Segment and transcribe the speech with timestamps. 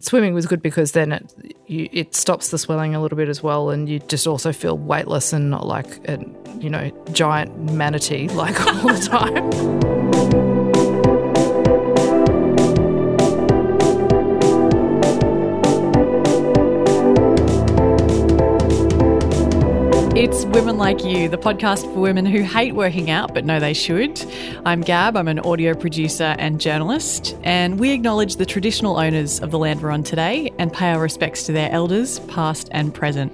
[0.00, 3.42] Swimming was good because then it you, it stops the swelling a little bit as
[3.42, 6.18] well, and you just also feel weightless and not like a
[6.58, 10.59] you know giant manatee like all the time.
[20.80, 24.18] Like You, the podcast for women who hate working out but know they should.
[24.64, 29.50] I'm Gab, I'm an audio producer and journalist, and we acknowledge the traditional owners of
[29.50, 33.30] the land we're on today and pay our respects to their elders, past and present.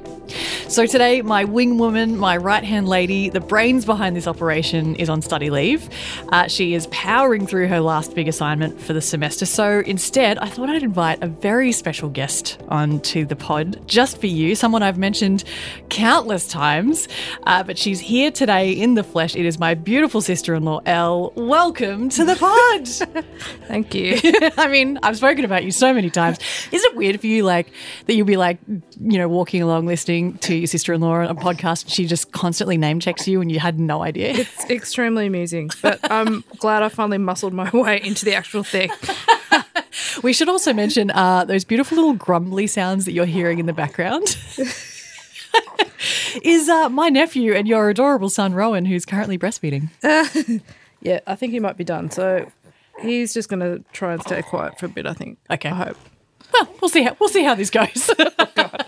[0.67, 5.09] So today, my wing woman, my right hand lady, the brains behind this operation, is
[5.09, 5.89] on study leave.
[6.31, 9.47] Uh, she is powering through her last big assignment for the semester.
[9.47, 14.27] So instead, I thought I'd invite a very special guest onto the pod just for
[14.27, 15.45] you, someone I've mentioned
[15.91, 17.07] countless times,
[17.45, 19.37] uh, but she's here today in the flesh.
[19.37, 21.33] It is my beautiful sister in law, Elle.
[21.37, 23.25] Welcome to the pod.
[23.69, 24.19] Thank you.
[24.57, 26.39] I mean, I've spoken about you so many times.
[26.73, 27.73] Is it weird for you, like,
[28.07, 30.37] that you'll be like, you know, walking along listening?
[30.47, 33.41] to your sister in law on a podcast and she just constantly name checks you
[33.41, 34.31] and you had no idea.
[34.31, 38.91] It's extremely amusing, but I'm glad I finally muscled my way into the actual thing.
[40.23, 43.73] we should also mention uh, those beautiful little grumbly sounds that you're hearing in the
[43.73, 44.37] background.
[46.43, 49.91] Is uh, my nephew and your adorable son Rowan, who's currently breastfeeding.
[50.03, 50.61] Uh,
[51.01, 52.11] yeah, I think he might be done.
[52.11, 52.51] So
[53.01, 55.07] he's just going to try and stay quiet for a bit.
[55.07, 55.39] I think.
[55.51, 55.71] Okay.
[55.71, 55.97] I hope.
[56.53, 58.11] Well, we'll see how we'll see how this goes.
[58.19, 58.79] oh,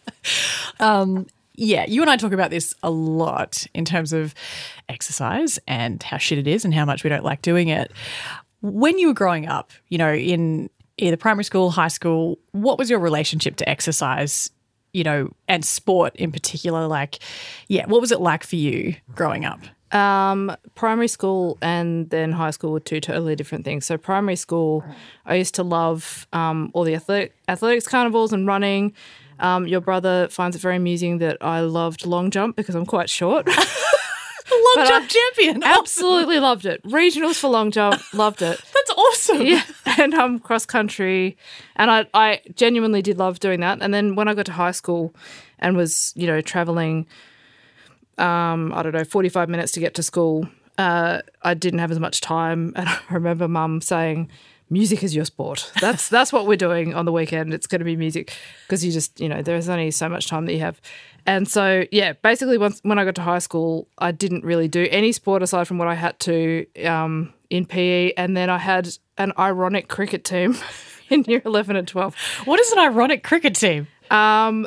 [0.80, 4.34] um, yeah, you and I talk about this a lot in terms of
[4.88, 7.92] exercise and how shit it is and how much we don't like doing it.
[8.62, 12.88] When you were growing up, you know, in either primary school, high school, what was
[12.88, 14.50] your relationship to exercise,
[14.92, 16.86] you know, and sport in particular?
[16.86, 17.18] Like,
[17.68, 19.60] yeah, what was it like for you growing up?
[19.92, 23.84] Um, primary school and then high school were two totally different things.
[23.84, 24.82] So primary school,
[25.26, 28.94] I used to love um, all the athletic, athletics carnivals and running.
[29.38, 33.10] Um, your brother finds it very amusing that I loved long jump because I'm quite
[33.10, 33.46] short.
[34.52, 35.62] long but jump I champion.
[35.64, 36.82] Absolutely loved it.
[36.84, 38.60] Regionals for long jump, loved it.
[38.74, 39.42] That's awesome.
[39.42, 39.62] Yeah.
[39.98, 41.36] And um cross country.
[41.76, 43.82] And I I genuinely did love doing that.
[43.82, 45.14] And then when I got to high school
[45.58, 47.06] and was, you know, traveling
[48.18, 50.46] um, I don't know, 45 minutes to get to school,
[50.78, 52.72] uh, I didn't have as much time.
[52.76, 54.28] And I remember mum saying,
[54.70, 55.70] music is your sport.
[55.80, 57.52] That's that's what we're doing on the weekend.
[57.54, 58.32] It's going to be music
[58.66, 60.80] because you just you know there's only so much time that you have,
[61.26, 64.86] and so yeah, basically once when I got to high school, I didn't really do
[64.90, 68.88] any sport aside from what I had to um, in PE, and then I had
[69.18, 70.56] an ironic cricket team
[71.10, 72.14] in year eleven and twelve.
[72.44, 73.88] What is an ironic cricket team?
[74.10, 74.66] Um,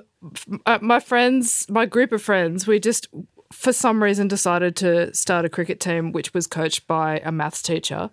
[0.65, 3.07] uh, my friends, my group of friends, we just
[3.51, 7.61] for some reason decided to start a cricket team, which was coached by a maths
[7.61, 8.09] teacher.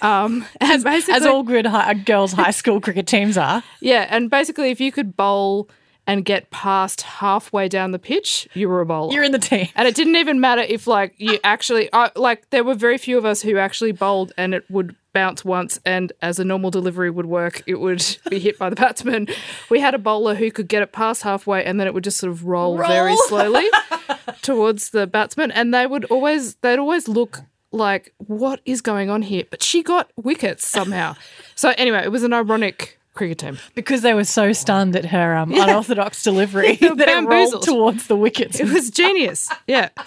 [0.00, 3.62] Um, and basically, as all good high, girls' high school cricket teams are.
[3.80, 5.68] Yeah, and basically, if you could bowl
[6.10, 9.12] and get past halfway down the pitch, you were a bowler.
[9.12, 12.50] You're in the team, and it didn't even matter if like you actually uh, like
[12.50, 16.12] there were very few of us who actually bowled, and it would bounce once, and
[16.20, 19.28] as a normal delivery would work, it would be hit by the batsman.
[19.70, 22.18] We had a bowler who could get it past halfway, and then it would just
[22.18, 22.88] sort of roll, roll.
[22.88, 23.68] very slowly
[24.42, 29.22] towards the batsman, and they would always they'd always look like, what is going on
[29.22, 29.44] here?
[29.48, 31.14] But she got wickets somehow.
[31.54, 35.36] so anyway, it was an ironic cricket team because they were so stunned at her
[35.36, 35.64] um, yeah.
[35.64, 38.60] unorthodox delivery that it rolled towards the wickets.
[38.60, 39.50] It was genius.
[39.66, 39.88] Yeah.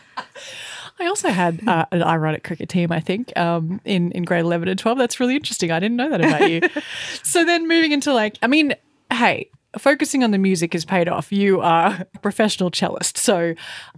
[0.99, 4.67] I also had uh, an ironic cricket team, I think, um, in, in grade 11
[4.67, 4.97] and 12.
[4.97, 5.71] That's really interesting.
[5.71, 6.61] I didn't know that about you.
[7.23, 8.75] so then moving into like, I mean,
[9.11, 11.31] hey, focusing on the music has paid off.
[11.31, 13.55] You are a professional cellist, so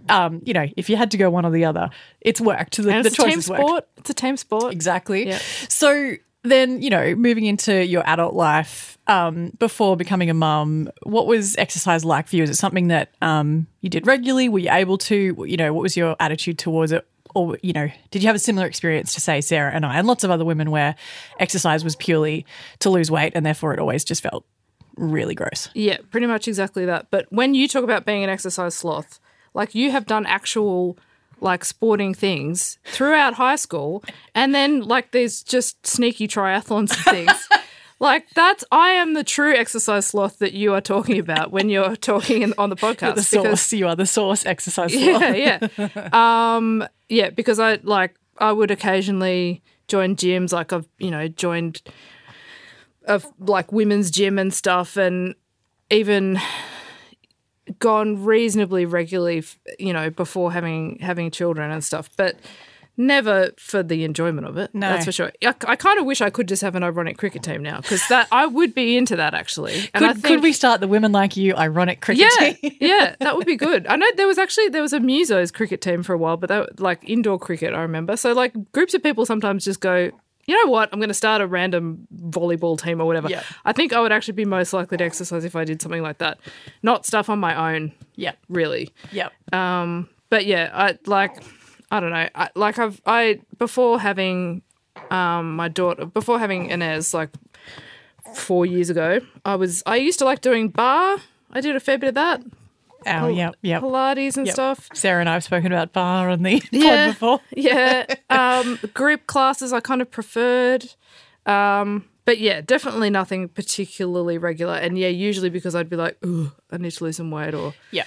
[0.08, 1.90] um, you know if you had to go one or the other,
[2.20, 2.76] it's worked.
[2.76, 3.62] The, it's the a team sport.
[3.62, 3.98] Worked.
[3.98, 5.28] It's a team sport, exactly.
[5.28, 5.38] Yeah.
[5.68, 6.14] So
[6.50, 11.56] then you know, moving into your adult life um, before becoming a mum, what was
[11.56, 12.42] exercise like for you?
[12.42, 14.48] Is it something that um, you did regularly?
[14.48, 15.44] Were you able to?
[15.46, 17.06] You know, what was your attitude towards it?
[17.34, 20.06] Or, you know, did you have a similar experience to say Sarah and I and
[20.06, 20.94] lots of other women where
[21.38, 22.46] exercise was purely
[22.78, 24.46] to lose weight and therefore it always just felt
[24.96, 25.68] really gross.
[25.74, 27.08] Yeah, pretty much exactly that.
[27.10, 29.20] But when you talk about being an exercise sloth,
[29.54, 30.98] like you have done actual
[31.40, 34.02] like sporting things throughout high school
[34.34, 37.48] and then like there's just sneaky triathlons and things.
[37.98, 41.96] like that's I am the true exercise sloth that you are talking about when you're
[41.96, 43.16] talking in, on the podcast.
[43.16, 43.72] The source.
[43.72, 45.22] You are the source exercise sloth.
[45.22, 46.08] Yeah, yeah.
[46.56, 50.52] um, yeah, because I like I would occasionally join gyms.
[50.52, 51.82] Like I've you know joined
[53.06, 55.34] of like women's gym and stuff, and
[55.90, 56.38] even
[57.78, 59.44] gone reasonably regularly,
[59.78, 62.08] you know, before having having children and stuff.
[62.16, 62.36] But
[62.96, 64.74] never for the enjoyment of it.
[64.74, 64.88] No.
[64.88, 65.32] that's for sure.
[65.44, 68.06] I, I kind of wish I could just have an ironic cricket team now because
[68.08, 69.74] that I would be into that actually.
[69.92, 72.76] And Could, I think, could we start the Women Like You ironic cricket Yeah, team?
[72.80, 73.86] yeah, that would be good.
[73.86, 76.48] I know there was actually there was a Musos cricket team for a while, but
[76.48, 77.74] that like indoor cricket.
[77.74, 78.16] I remember.
[78.16, 80.10] So like groups of people sometimes just go.
[80.46, 80.88] You know what?
[80.92, 83.28] I'm going to start a random volleyball team or whatever.
[83.28, 83.42] Yeah.
[83.64, 86.18] I think I would actually be most likely to exercise if I did something like
[86.18, 86.38] that,
[86.82, 87.92] not stuff on my own.
[88.14, 88.32] Yeah.
[88.48, 88.92] Really.
[89.12, 89.32] Yep.
[89.52, 91.42] Um, but yeah, I like
[91.90, 92.28] I don't know.
[92.34, 94.62] I, like I've I before having
[95.10, 97.30] um my daughter before having Inez like
[98.34, 101.18] four years ago, I was I used to like doing barre.
[101.52, 102.42] I did a fair bit of that,
[103.06, 103.56] Oh, yep.
[103.62, 103.82] Yep.
[103.82, 104.54] Pilates and Yep.
[104.54, 104.88] stuff.
[104.94, 107.06] Sarah and I have spoken about barre on the Yeah.
[107.06, 107.40] pod before.
[107.56, 110.86] Yeah, um, group classes I kind of preferred.
[111.44, 114.74] Um, but yeah, definitely nothing particularly regular.
[114.74, 117.74] And yeah, usually because I'd be like, "Ooh, I need to lose some weight," or
[117.92, 118.04] Yeah.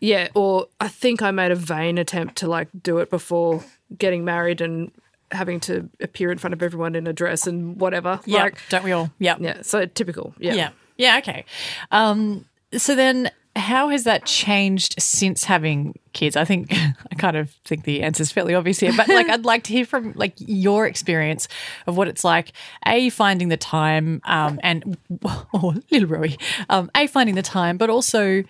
[0.00, 3.62] Yeah, or I think I made a vain attempt to like do it before
[3.96, 4.90] getting married and
[5.32, 8.18] having to appear in front of everyone in a dress and whatever.
[8.24, 8.44] Yeah.
[8.44, 9.10] Like, Don't we all?
[9.20, 9.36] Yeah.
[9.38, 10.34] yeah, so typical.
[10.38, 10.54] Yeah.
[10.54, 10.70] Yeah.
[10.96, 11.18] Yeah.
[11.18, 11.44] Okay.
[11.92, 12.46] Um,
[12.76, 16.36] so then, how has that changed since having kids?
[16.36, 16.72] I think
[17.10, 19.72] I kind of think the answer is fairly obvious here, but like I'd like to
[19.72, 21.48] hear from like your experience
[21.86, 22.52] of what it's like.
[22.86, 24.96] A finding the time, um, and
[25.52, 28.44] or little Rowie, um, a finding the time, but also,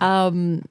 [0.00, 0.64] um,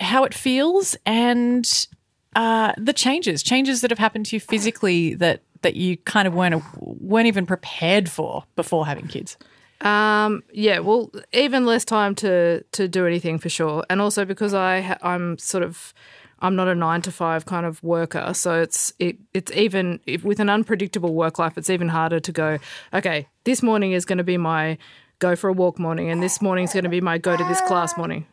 [0.00, 1.86] how it feels and
[2.34, 6.34] uh, the changes, changes that have happened to you physically that that you kind of
[6.34, 9.36] weren't weren't even prepared for before having kids.
[9.80, 14.52] Um, yeah, well, even less time to to do anything for sure, and also because
[14.52, 15.94] I ha- I'm sort of
[16.40, 20.38] I'm not a nine to five kind of worker, so it's it it's even with
[20.38, 22.58] an unpredictable work life, it's even harder to go.
[22.92, 24.76] Okay, this morning is going to be my
[25.18, 27.44] go for a walk morning, and this morning is going to be my go to
[27.44, 28.26] this class morning.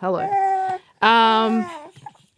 [0.00, 0.28] Hello.
[1.02, 1.66] Um,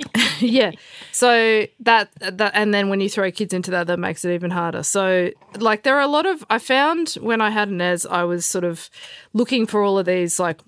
[0.40, 0.72] yeah.
[1.12, 4.50] So that that and then when you throw kids into that, that makes it even
[4.50, 4.82] harder.
[4.82, 8.44] So like there are a lot of I found when I had Nez, I was
[8.44, 8.90] sort of
[9.32, 10.60] looking for all of these like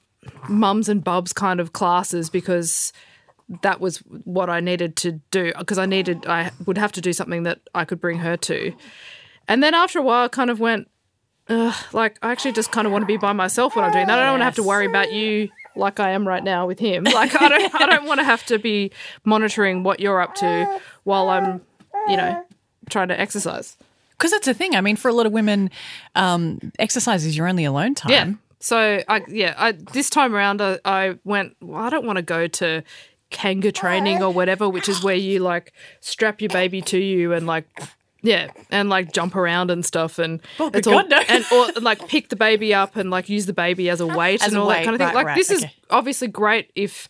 [0.48, 2.92] mums and bubs kind of classes because
[3.62, 7.12] that was what I needed to do because I needed I would have to do
[7.12, 8.74] something that I could bring her to.
[9.46, 10.88] And then after a while I kind of went
[11.92, 14.18] like I actually just kind of want to be by myself when I'm doing that.
[14.18, 15.48] I don't want to have to worry about you
[15.78, 17.04] like I am right now with him.
[17.18, 18.92] Like I don't I don't want to have to be
[19.24, 21.60] monitoring what you're up to while I'm,
[22.06, 22.44] you know,
[22.90, 23.76] trying to exercise.
[24.10, 24.76] Because that's the thing.
[24.76, 25.70] I mean, for a lot of women,
[26.14, 28.12] um, exercise is your only alone time.
[28.12, 28.32] Yeah.
[28.60, 32.22] So I yeah, I this time around I, I went, well, I don't want to
[32.22, 32.82] go to
[33.30, 37.46] kanga training or whatever, which is where you like strap your baby to you and
[37.46, 37.66] like
[38.28, 41.20] yeah, and like jump around and stuff, and Oh, it's all, God, no.
[41.28, 44.42] and or like pick the baby up and like use the baby as a weight
[44.42, 45.06] As and all weight, that kind of thing.
[45.08, 47.08] right, like right, this is obviously great if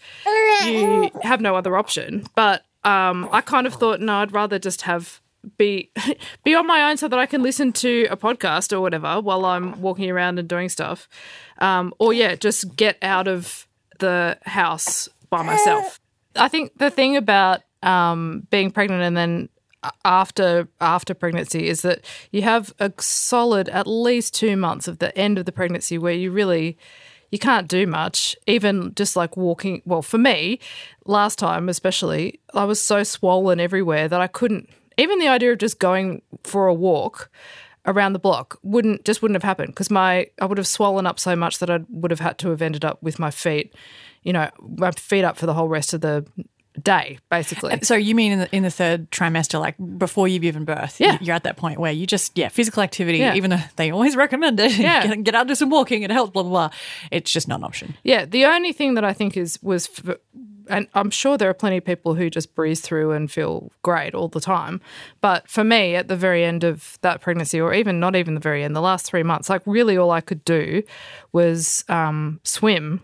[0.65, 4.83] you have no other option, but um, I kind of thought no, I'd rather just
[4.83, 5.21] have
[5.57, 5.91] be
[6.45, 9.45] be on my own so that I can listen to a podcast or whatever while
[9.45, 11.09] I'm walking around and doing stuff,
[11.59, 13.67] um, or yeah, just get out of
[13.99, 15.99] the house by myself.
[16.37, 19.49] I think the thing about um, being pregnant and then
[20.05, 25.17] after after pregnancy is that you have a solid at least two months of the
[25.17, 26.77] end of the pregnancy where you really
[27.31, 29.83] you can't do much even just like walking.
[29.85, 30.59] Well for me
[31.05, 35.59] last time especially i was so swollen everywhere that i couldn't even the idea of
[35.59, 37.31] just going for a walk
[37.89, 41.19] around the block wouldn't just wouldn't have happened because my I would have swollen up
[41.19, 43.75] so much that I would have had to have ended up with my feet,
[44.23, 46.27] you know, my feet up for the whole rest of the
[46.79, 47.79] day, basically.
[47.83, 51.01] So you mean in the in the third trimester, like before you've given birth?
[51.01, 51.19] Yeah.
[51.21, 53.35] You're at that point where you just yeah, physical activity, Yeah.
[53.35, 54.73] even though they always recommend it.
[54.79, 55.07] Yeah.
[55.07, 56.71] get, get out and do some walking, it helps, blah blah blah.
[57.11, 57.97] It's just not an option.
[58.05, 60.17] Yeah, the only thing that I think is was, f
[60.71, 64.15] and I'm sure there are plenty of people who just breeze through and feel great
[64.15, 64.83] all the time.
[65.23, 68.41] But for me, at the very end of that pregnancy, or even not even the
[68.41, 70.83] very end, the last three months, like really all I could do
[71.33, 73.01] was um, swim.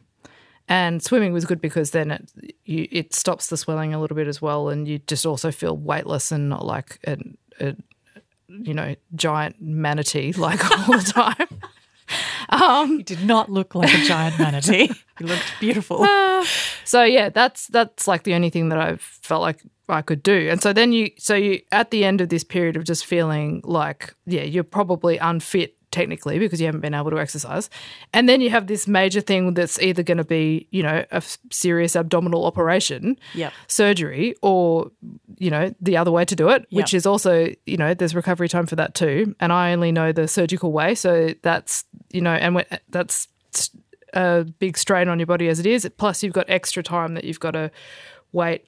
[0.67, 2.33] And swimming was good because then it
[2.65, 5.77] you, it stops the swelling a little bit as well, and you just also feel
[5.77, 7.19] weightless and not like a,
[7.61, 7.77] a
[8.49, 11.61] you know giant manatee like all the time.
[12.51, 14.91] Um, you did not look like a giant manatee.
[15.21, 16.01] you looked beautiful.
[16.03, 16.47] Ah.
[16.85, 20.49] So yeah, that's that's like the only thing that I felt like I could do.
[20.51, 23.63] And so then you so you at the end of this period of just feeling
[23.65, 27.71] like yeah, you're probably unfit technically because you haven't been able to exercise.
[28.13, 31.23] And then you have this major thing that's either going to be, you know, a
[31.51, 33.53] serious abdominal operation, Yep.
[33.69, 34.91] surgery or
[35.39, 38.49] you know, the other way to do it, which is also, you know, there's recovery
[38.49, 39.35] time for that too.
[39.41, 43.27] And I only know the surgical way, so that's, you know, and when, that's
[44.13, 45.89] a big strain on your body as it is.
[45.97, 47.71] Plus, you've got extra time that you've got to
[48.33, 48.67] wait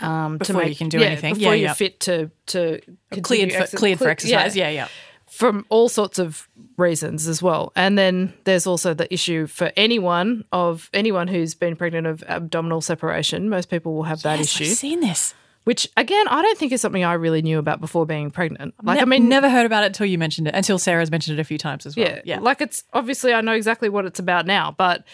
[0.00, 1.34] um, to Before you can do yeah, anything.
[1.34, 1.74] Before Yeah, you're yeah.
[1.74, 2.80] fit to to
[3.22, 4.56] cleared for, exer- cleared for exercise.
[4.56, 4.88] Yeah, yeah, yeah.
[5.30, 7.72] From all sorts of reasons as well.
[7.76, 12.80] And then there's also the issue for anyone of anyone who's been pregnant of abdominal
[12.80, 13.48] separation.
[13.48, 15.34] Most people will have that Yes, issue, I've seen this.
[15.64, 18.74] which again I don't think is something I really knew about before being pregnant.
[18.82, 20.54] Like Ne- I mean, never heard about it until you mentioned it.
[20.54, 22.06] Until Sarah's mentioned it a few times as well.
[22.08, 22.38] yeah, yeah.
[22.40, 25.04] Like it's obviously I know exactly what it's about now, but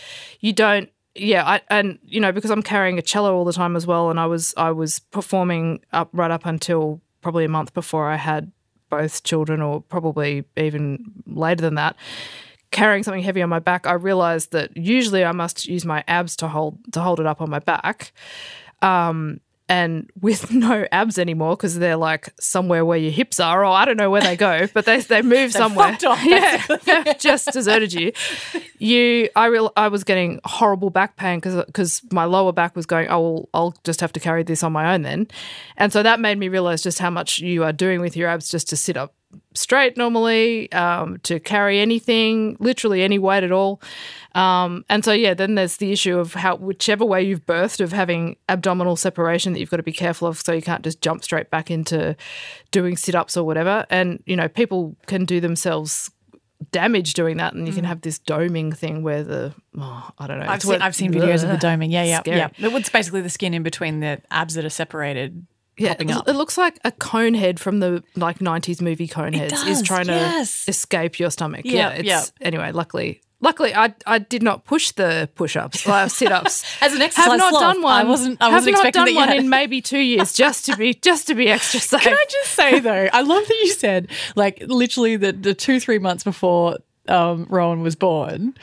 [0.41, 0.89] you don't.
[1.19, 4.11] Yeah, I, and you know because I'm carrying a cello all the time as well,
[4.11, 8.17] and I was I was performing up right up until probably a month before I
[8.17, 8.53] had
[8.91, 11.97] both children, or probably even later than that.
[12.71, 16.37] Carrying something heavy on my back, I realized that usually I must use my abs
[16.37, 18.13] to hold to hold it up on my back.
[18.83, 23.73] Um, and with no abs anymore because they're like somewhere where your hips are, or
[23.73, 25.97] I don't know where they go, but they they move somewhere.
[26.07, 28.13] off, yeah, just deserted you.
[28.79, 32.87] You, I real, I was getting horrible back pain because because my lower back was
[32.87, 33.09] going.
[33.09, 35.29] Oh, well, I'll just have to carry this on my own then,
[35.77, 38.51] and so that made me realize just how much you are doing with your abs
[38.51, 39.15] just to sit up
[39.55, 43.81] straight normally, um, to carry anything, literally any weight at all.
[44.35, 47.93] Um, and so, yeah, then there's the issue of how, whichever way you've birthed, of
[47.93, 51.25] having abdominal separation that you've got to be careful of so you can't just jump
[51.25, 52.17] straight back into
[52.71, 53.87] doing sit ups or whatever.
[53.91, 56.11] And, you know, people can do themselves
[56.73, 60.39] damage doing that and you can have this doming thing where the, oh, I don't
[60.39, 60.47] know.
[60.47, 60.49] Mm.
[60.49, 61.91] I've seen, I've seen videos of the doming.
[61.91, 62.39] Yeah, yeah, Scary.
[62.39, 62.49] yeah.
[62.59, 65.47] It's basically the skin in between the abs that are separated.
[65.79, 66.29] Yeah, popping it- up.
[66.29, 70.41] it looks like a cone head from the like '90s movie Coneheads is trying to
[70.69, 71.63] escape your stomach.
[71.65, 72.23] Yeah, Yeah, it's, yeah.
[72.41, 76.65] Anyway, luckily, luckily, I I did not push the push-ups, uh, sit-ups.
[76.83, 77.95] As an exercise have not sloth, done one.
[78.07, 79.37] I wasn't- I have wasn't not expecting done one had.
[79.37, 82.01] in maybe two years, just to be just to be extra safe.
[82.01, 85.79] Can I just say though, I love that you said like literally the, the two
[85.81, 86.79] three months before
[87.09, 88.55] um, Rowan was born,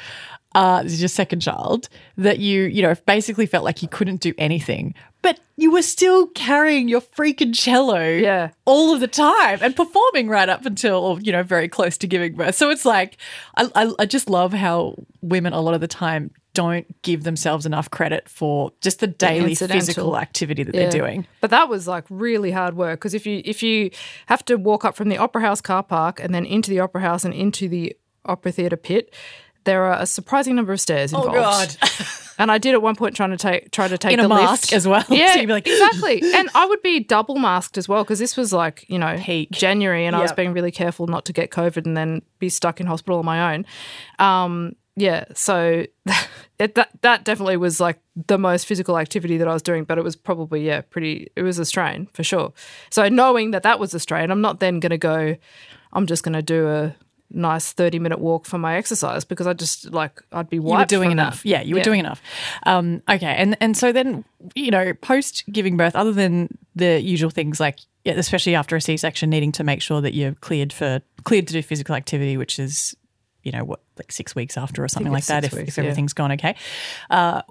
[0.55, 4.21] uh, this is your second child, that you you know basically felt like you couldn't
[4.21, 8.49] do anything, but you were still carrying your freaking cello, Yeah.
[8.65, 12.35] all of the time and performing right up until you know very close to giving
[12.35, 12.55] birth.
[12.55, 13.17] So it's like
[13.55, 17.65] I, I, I just love how women a lot of the time don't give themselves
[17.65, 19.79] enough credit for just the daily incidental.
[19.79, 20.81] physical activity that Yeah.
[20.81, 21.25] they're doing.
[21.41, 23.89] But that was like really hard work because if you if you
[24.27, 27.01] have to walk up from the Opera House car park and then into the Opera
[27.01, 27.95] House and into the
[28.25, 29.11] Opera Theatre pit,
[29.65, 31.77] there are a surprising number of stairs Oh, involved.
[32.39, 34.63] And I did at one point trying to take try to take In a mask
[34.71, 34.73] lift.
[34.73, 35.03] as well.
[35.07, 36.19] So Yeah, be like- exactly.
[36.33, 39.51] And I would be double masked as well because this was like you know Peak.
[39.51, 42.79] January, and I was being really careful not to get COVID and then be stuck
[42.81, 43.65] in hospital on my own.
[44.17, 45.85] Um, yeah, so
[46.59, 49.99] it, that that definitely was like the most physical activity that I was doing, but
[49.99, 51.29] it was probably yeah pretty.
[51.35, 52.51] It was a strain for sure.
[52.89, 55.35] So knowing that that was a strain, I'm not then going to go.
[55.93, 56.95] I'm just going to do a
[57.33, 60.91] nice 30 minute walk for my exercise because I just like I'd be you wiped
[60.91, 61.23] were doing from that.
[61.23, 61.45] enough.
[61.45, 62.21] Yeah, you were doing enough.
[62.65, 64.23] Um, okay, and and so then
[64.55, 68.97] you know, post giving birth, other than the usual things like, especially after a C
[68.97, 72.59] section, needing to make sure that you're cleared for cleared to do physical activity, which
[72.59, 72.95] is
[73.43, 75.83] you know what like six weeks after or something like that, if, weeks, if yeah.
[75.83, 76.55] everything's gone okay.
[77.09, 77.41] Uh,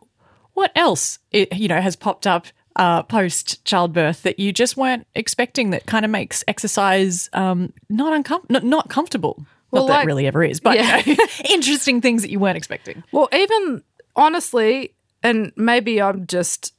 [0.55, 2.47] what else it, you know has popped up?
[2.75, 8.25] Uh, post childbirth that you just weren't expecting that kind of makes exercise um, not
[8.25, 9.45] uncom- not, not comfortable.
[9.73, 11.03] Well, not that like- really ever is, but Yeah.
[11.05, 13.03] you know, interesting things that you weren't expecting.
[13.11, 13.83] Well, even
[14.15, 16.75] honestly, and maybe I'm just,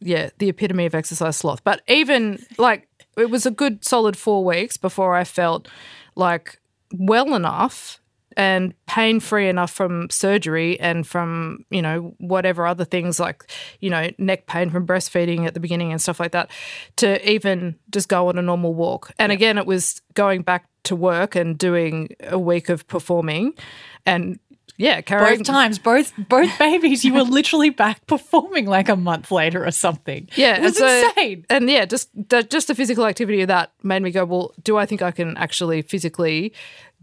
[0.00, 4.44] yeah, the epitome of exercise sloth, but even like it was a good solid four
[4.44, 5.68] weeks before I felt
[6.16, 6.58] like
[6.92, 7.99] well enough
[8.36, 13.44] and pain free enough from surgery and from, you know, whatever other things like,
[13.80, 16.50] you know, neck pain from breastfeeding at the beginning and stuff like that
[16.96, 19.12] to even just go on a normal walk.
[19.18, 23.54] And again, it was going back to work and doing a week of performing
[24.06, 24.38] and
[24.80, 29.30] yeah, carrying both times, both both babies, you were literally back performing like a month
[29.30, 30.26] later or something.
[30.36, 31.44] Yeah, it was so- insane.
[31.50, 34.78] And yeah, just the, just the physical activity of that made me go, well, do
[34.78, 36.54] I think I can actually physically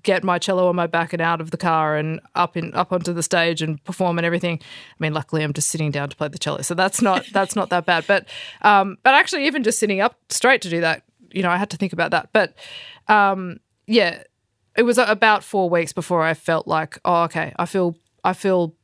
[0.04, 2.92] get my cello on my back and out of the car and up in up
[2.92, 4.60] onto the stage and perform and everything?
[4.62, 7.56] I mean, luckily I'm just sitting down to play the cello, so that's not that's
[7.56, 8.06] not that bad.
[8.08, 8.28] But
[8.62, 11.70] um, but actually, even just sitting up straight to do that, you know, I had
[11.72, 12.30] to think about that.
[12.34, 12.56] But
[13.08, 14.24] um, yeah,
[14.76, 18.76] it was about four weeks before I felt like, oh, okay, I feel I feel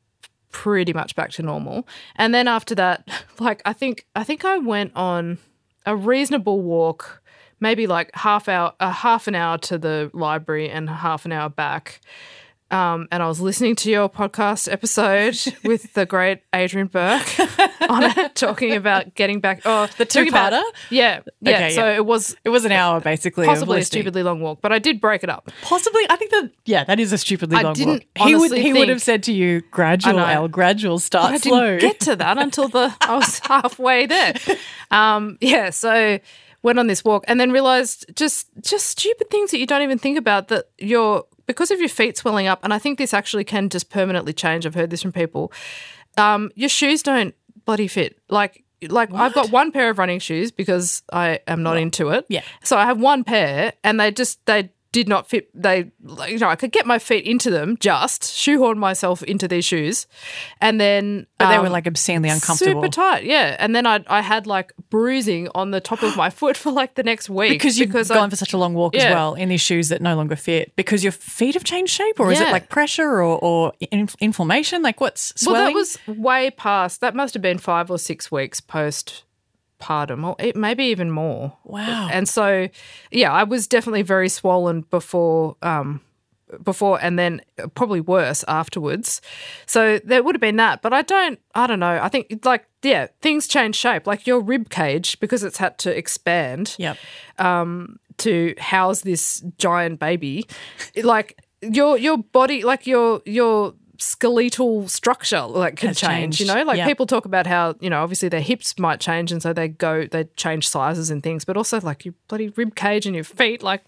[0.51, 1.86] pretty much back to normal.
[2.15, 3.08] And then after that,
[3.39, 5.38] like I think I think I went on
[5.86, 7.22] a reasonable walk,
[7.63, 11.50] maybe like half hour, a half an hour to the library and half an hour
[11.50, 12.01] back.
[12.72, 17.39] Um, and I was listening to your podcast episode with the great Adrian Burke
[17.88, 19.62] on it, talking about getting back.
[19.63, 20.63] Oh, The two-parter?
[20.89, 21.55] Yeah, yeah.
[21.55, 21.98] Okay, so yeah.
[21.98, 23.46] it was It was an hour basically.
[23.46, 25.51] possibly a stupidly long walk, but I did break it up.
[25.62, 28.27] Possibly, I think that yeah, that is a stupidly I long didn't walk.
[28.27, 31.77] He would he would have said to you, gradual, gradual, start I slow.
[31.77, 34.34] didn't get to that until the I was halfway there.
[34.89, 36.17] Um, yeah, so
[36.63, 40.00] went on this walk and then realized just just stupid things that you don't even
[40.00, 42.60] think about that you're because of your feet swelling up.
[42.63, 44.65] And I think this actually can just permanently change.
[44.65, 45.51] I've heard this from people.
[46.17, 48.20] Um, your shoes don't bloody fit.
[48.29, 52.25] Like like I've got one pair of running shoes because I am not into it.
[52.29, 52.41] Yeah.
[52.63, 55.91] So I have one pair and they just they did not fit they
[56.27, 60.07] you know I could get my feet into them just shoehorn myself into these shoes
[60.62, 62.83] and then but they were um, like obscenely uncomfortable.
[62.83, 63.57] Super tight, yeah.
[63.59, 66.95] And then I I had like bruising on the top of my foot for like
[66.95, 69.50] the next week because you've I- gone for such a long walk as well in
[69.50, 72.51] these shoes that no longer fit because your feet have changed shape or is it
[72.51, 75.62] like pressure or, or in- inflammation like what's swelling?
[75.62, 77.01] well, that was way past.
[77.01, 79.23] That must have been five or six weeks post
[79.83, 81.57] partum, or it maybe even more.
[81.65, 82.09] Wow.
[82.11, 82.69] And so,
[83.11, 85.57] yeah, I was definitely very swollen before.
[85.61, 86.01] Um,
[86.63, 87.41] before and then
[87.73, 89.21] probably worse afterwards.
[89.65, 91.99] So there would have been that, but I don't I don't know.
[91.99, 94.05] I think like yeah, things change shape.
[94.05, 96.97] Like your rib cage because it's had to expand yep
[98.17, 100.45] to house this giant baby
[101.03, 103.73] like your your body like your your
[104.03, 106.86] skeletal structure like can change you know like Yeah.
[106.88, 110.05] people talk about how you know obviously their hips might change and so they go
[110.05, 113.63] they change sizes and things but also like your bloody rib cage and your feet
[113.63, 113.83] like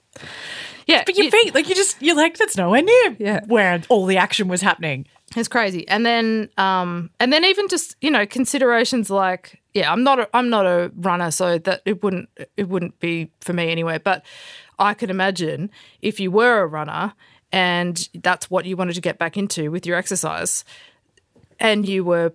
[0.87, 3.41] yeah but your you- feet like you just you're like that's nowhere near Yeah.
[3.47, 5.05] where all the action was happening
[5.35, 5.87] It's crazy.
[5.87, 10.29] And then um and then even just, you know, considerations like yeah, I'm not a,
[10.33, 14.23] I'm not a runner so that it wouldn't it wouldn't be for me anyway, but
[14.79, 15.69] I could imagine
[16.01, 17.13] if you were a runner
[17.55, 20.63] and that's what you wanted to get back into with your exercise
[21.59, 22.33] and you were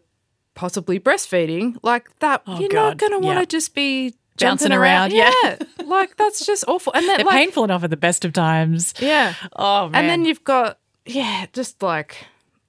[0.55, 3.45] possibly breastfeeding, like that you're Oh, God, not going to want to yeah.
[3.47, 5.57] just be Bouncing jumping around, yeah.
[5.85, 6.95] like that's just awful.
[6.95, 9.35] And then they're like, painful enough at the best of times Yeah.
[9.57, 12.25] oh man And then you've got yeah, just like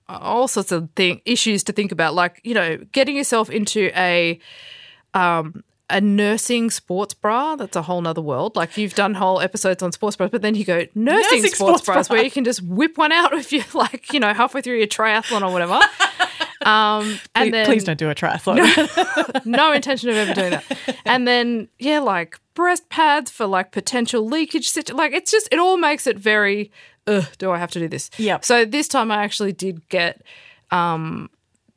[0.09, 4.39] all sorts of thing issues to think about, like you know, getting yourself into a
[5.13, 7.55] um a nursing sports bra.
[7.55, 8.55] That's a whole nother world.
[8.55, 11.55] Like you've done whole episodes on sports bras, but then you go nursing, Nursing sports,
[11.55, 12.17] sports bras bra.
[12.17, 14.87] where you can just whip one out if you're like you know halfway through your
[14.87, 15.79] triathlon or whatever.
[16.65, 20.63] Um, and please, then please don't do a triathlon no intention of ever doing that.
[21.05, 24.69] And then yeah, like breast pads for like potential leakage.
[24.69, 26.71] situ- Like it's just it all makes it very.
[27.07, 28.11] Ugh, do I have to do this?
[28.17, 28.39] Yeah.
[28.41, 30.21] So this time I actually did get.
[30.69, 31.29] Um,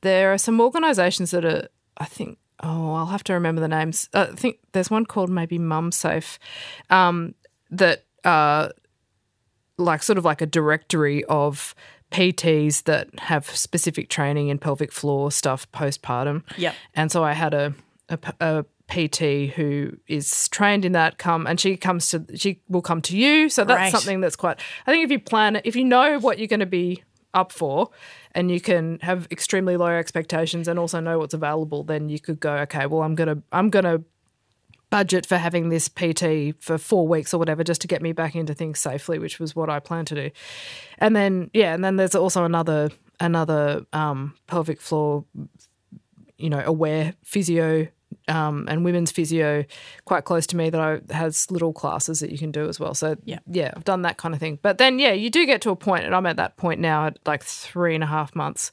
[0.02, 1.68] there are some organisations that are.
[1.96, 2.36] I think.
[2.64, 4.08] Oh, I'll have to remember the names.
[4.14, 6.38] Uh, I think there's one called maybe Mum Safe,
[6.88, 7.34] um,
[7.70, 8.70] that uh,
[9.76, 11.74] like sort of like a directory of
[12.10, 16.42] PTs that have specific training in pelvic floor stuff postpartum.
[16.56, 16.74] Yep.
[16.94, 17.74] And so I had a
[18.88, 23.16] PT who is trained in that come and she comes to she will come to
[23.16, 23.48] you.
[23.48, 23.92] So that's Great.
[23.92, 26.60] something that's quite I think if you plan it, if you know what you're going
[26.60, 27.02] to be
[27.34, 27.90] up for
[28.32, 32.40] and you can have extremely low expectations and also know what's available, then you could
[32.40, 34.02] go, okay, well I'm gonna I'm gonna
[34.90, 38.36] budget for having this PT for four weeks or whatever just to get me back
[38.36, 40.30] into things safely, which was what I planned to do.
[40.98, 45.24] And then yeah, and then there's also another another um, pelvic floor,
[46.38, 47.88] you know, aware physio
[48.28, 49.64] um, and women's physio
[50.04, 52.94] quite close to me that I has little classes that you can do as well.
[52.94, 53.38] So Yeah.
[53.46, 54.58] yeah, I've done that kind of thing.
[54.62, 57.06] But then yeah, you do get to a point, and I'm at that point now
[57.06, 58.72] at like three and a half months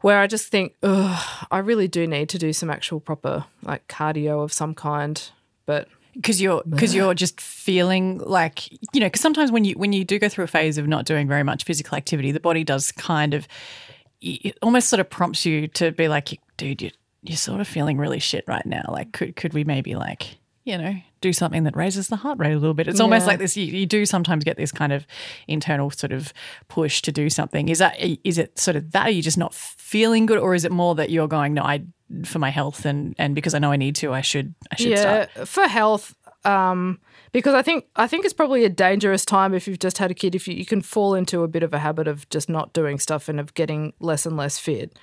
[0.00, 3.86] where I just think, ugh, I really do need to do some actual proper like
[3.88, 5.30] cardio of some kind.
[5.66, 9.92] But because you're because you're just feeling like you know because sometimes when you when
[9.92, 12.64] you do go through a phase of not doing very much physical activity the body
[12.64, 13.46] does kind of
[14.20, 16.90] it almost sort of prompts you to be like dude you
[17.22, 18.84] you're sort of feeling really shit right now.
[18.88, 22.52] Like could could we maybe like you know do something that raises the heart rate
[22.52, 22.88] a little bit?
[22.88, 25.06] It's almost like this you, you do sometimes get this kind of
[25.48, 26.32] internal sort of
[26.68, 27.68] push to do something.
[27.68, 29.06] Is that is it sort of that?
[29.06, 31.82] Are you just not feeling good or is it more that you're going no i
[32.24, 34.90] for my health and and because i know i need to i should i should
[34.90, 36.98] yeah, start for health, um,
[37.32, 40.14] because I think I think it's probably a dangerous time if you've just had a
[40.14, 40.34] kid.
[40.34, 42.98] If you, you can fall into a bit of a habit of just not doing
[42.98, 44.98] stuff and of getting less and less fit.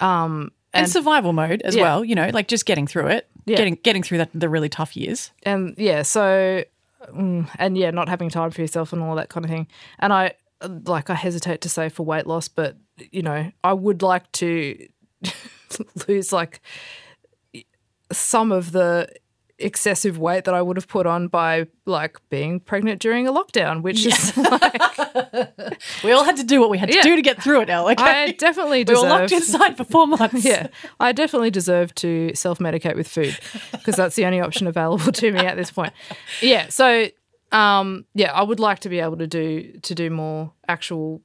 [0.00, 1.82] Um, and, and survival mode as Yeah.
[1.82, 2.04] well.
[2.04, 3.56] You know, like just getting through it, Yeah.
[3.56, 5.30] getting getting through that the really tough years.
[5.44, 6.64] and yeah, so
[7.12, 9.66] mm, and yeah, not having time for yourself and all that kind of thing.
[9.98, 10.32] And I
[10.84, 12.76] like I hesitate to say for weight loss, but
[13.10, 14.76] you know, I would like to
[16.08, 16.60] lose like
[18.12, 19.08] some of the
[19.60, 23.82] excessive weight that I would have put on by like being pregnant during a lockdown,
[23.82, 24.72] which is like
[26.04, 27.02] We all had to do what we had to Yeah.
[27.02, 27.90] do to get through it, Elle.
[27.90, 28.04] Okay.
[28.04, 30.44] I definitely we were locked inside for four months.
[30.44, 30.68] yeah,
[30.98, 33.38] I definitely deserve to self medicate with food
[33.72, 35.92] because that's the only option available to me at this point.
[36.40, 37.06] Yeah, so
[37.52, 41.20] um, yeah, I would like to be able to do to do more actual,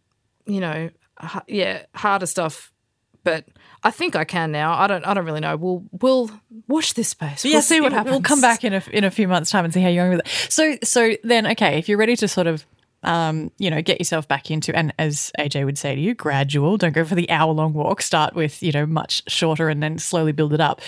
[0.46, 2.72] you know, ha- yeah, harder stuff.
[3.26, 3.44] But
[3.84, 4.74] I think I can now.
[4.80, 5.06] I don't.
[5.06, 5.58] I don't really know.
[5.58, 6.32] We'll we'll
[6.70, 7.44] watch this space.
[7.44, 8.12] We'll Yes, see what happens.
[8.12, 10.18] We'll come back in a in a few months' time and see how you're going
[10.18, 10.52] with it.
[10.52, 12.66] So so then okay, if you're ready to sort of
[13.04, 16.76] um, you know, get yourself back into and as AJ would say to you, gradual.
[16.78, 18.02] Don't go for the hour long walk.
[18.02, 20.82] Start with, you know, much shorter and then slowly build it up.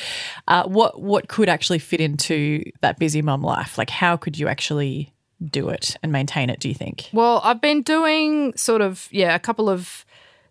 [0.48, 3.78] Uh, what what could actually fit into that busy mum life?
[3.78, 5.14] Like how could you actually
[5.46, 7.10] do it and maintain it, do you think?
[7.14, 10.04] Well, I've been doing sort of yeah a couple of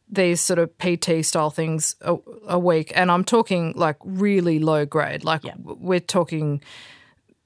[0.08, 2.16] these sort of PT style things a,
[2.48, 5.24] a week, and I'm talking like really low grade.
[5.24, 5.54] Like Yeah.
[5.58, 6.62] we're talking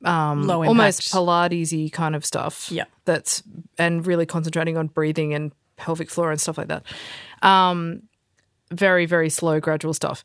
[0.04, 1.12] um, Low almost.
[1.12, 2.70] Pilates-y kind of stuff.
[2.70, 2.84] Yeah.
[3.04, 3.42] that's
[3.78, 6.84] and really concentrating on breathing and pelvic floor and stuff like that.
[7.42, 8.02] Um,
[8.72, 10.22] very very slow gradual stuff.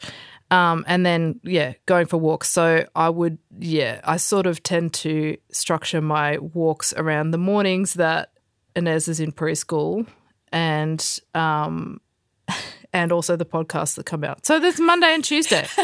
[0.52, 2.50] Um, and then yeah, going for walks.
[2.50, 7.96] So I would yeah, I sort of tend to structure my walks around the mornings
[7.96, 8.32] that
[8.76, 10.06] Inez is in preschool
[10.52, 12.00] and um
[12.94, 14.46] and also the podcasts that come out.
[14.46, 15.68] So there's Monday and Tuesday.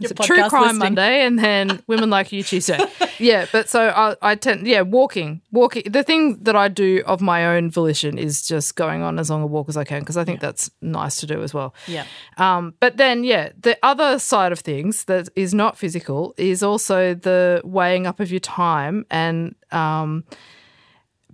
[0.00, 0.78] It's a true crime listening.
[0.78, 2.78] Monday and then women like you Tuesday.
[3.18, 5.84] yeah, but so I, I tend yeah walking walking.
[5.90, 9.42] The thing that I do of my own volition is just going on as long
[9.42, 11.74] a walk as I can because I think that's nice to do as well.
[11.86, 12.04] Yeah.
[12.36, 17.14] Um, but then, yeah, the other side of things that is not physical is also
[17.14, 20.24] the weighing up of your time and um,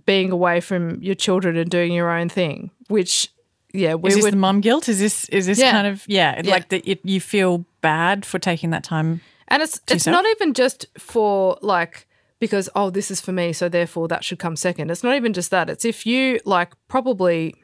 [0.05, 3.29] being away from your children and doing your own thing, which,
[3.73, 4.33] yeah, we Is this would.
[4.33, 4.87] the mum guilt?
[4.89, 5.71] Is this is this Yeah.
[5.71, 6.51] kind of yeah, Yeah.
[6.51, 9.21] like that you feel bad for taking that time?
[9.47, 10.13] and it's it's yourself?
[10.23, 12.07] not even just for like
[12.39, 14.89] because oh this is for me so therefore that should come second.
[14.91, 15.69] It's not even just that.
[15.69, 17.55] It's if you like probably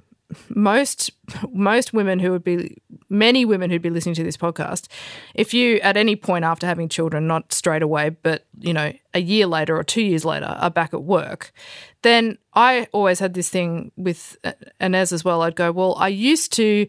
[0.49, 1.11] most
[1.53, 2.77] most women who would be
[3.09, 4.87] many women who'd be listening to this podcast
[5.33, 9.21] if you at any point after having children not straight away but you know a
[9.21, 11.53] year later or 2 years later are back at work
[12.01, 15.41] then I always had this thing with uh, Inez as well.
[15.41, 16.87] I'd go well I used to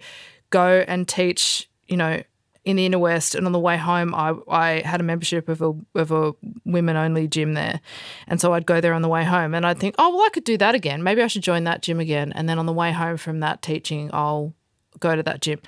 [0.50, 2.22] go and teach you know
[2.68, 5.62] in the inner west and on the way home I, I had a membership of
[5.62, 6.34] a of a
[6.66, 7.80] women only gym there.
[8.26, 10.28] And so I'd go there on the way home and I'd think oh well I
[10.28, 11.02] could do that again.
[11.02, 12.30] Maybe I should join that gym again.
[12.34, 14.52] And then on the way home from that teaching I'll
[15.00, 15.60] go to that gym.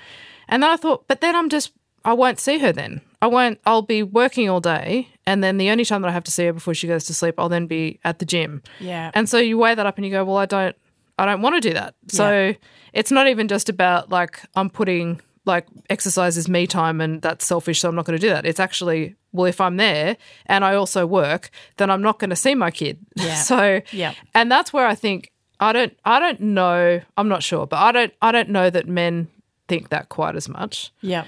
[0.47, 1.73] And then I thought but then I'm just
[2.05, 3.01] I won't see her then.
[3.19, 6.25] I won't I'll be working all day and then the only time that I have
[6.25, 8.61] to see her before she goes to sleep I'll then be at the gym.
[8.79, 9.09] Yeah.
[9.15, 10.75] and so you weigh that up and you go, well, I don't,
[11.17, 11.95] I don't want to do that.
[12.09, 12.53] So
[12.93, 17.45] it's not even just about like I'm putting like exercise is me time and that's
[17.45, 18.45] selfish, so I'm not going to do that.
[18.45, 22.35] It's actually well, if I'm there and I also work, then I'm not going to
[22.35, 22.99] see my kid.
[23.15, 23.35] Yeah.
[23.35, 24.13] so Yeah.
[24.35, 27.91] and that's where I think I don't, I don't know, I'm not sure, but I
[27.91, 29.27] don't, I don't know that men
[29.67, 30.91] think that quite as much.
[31.01, 31.23] yeah.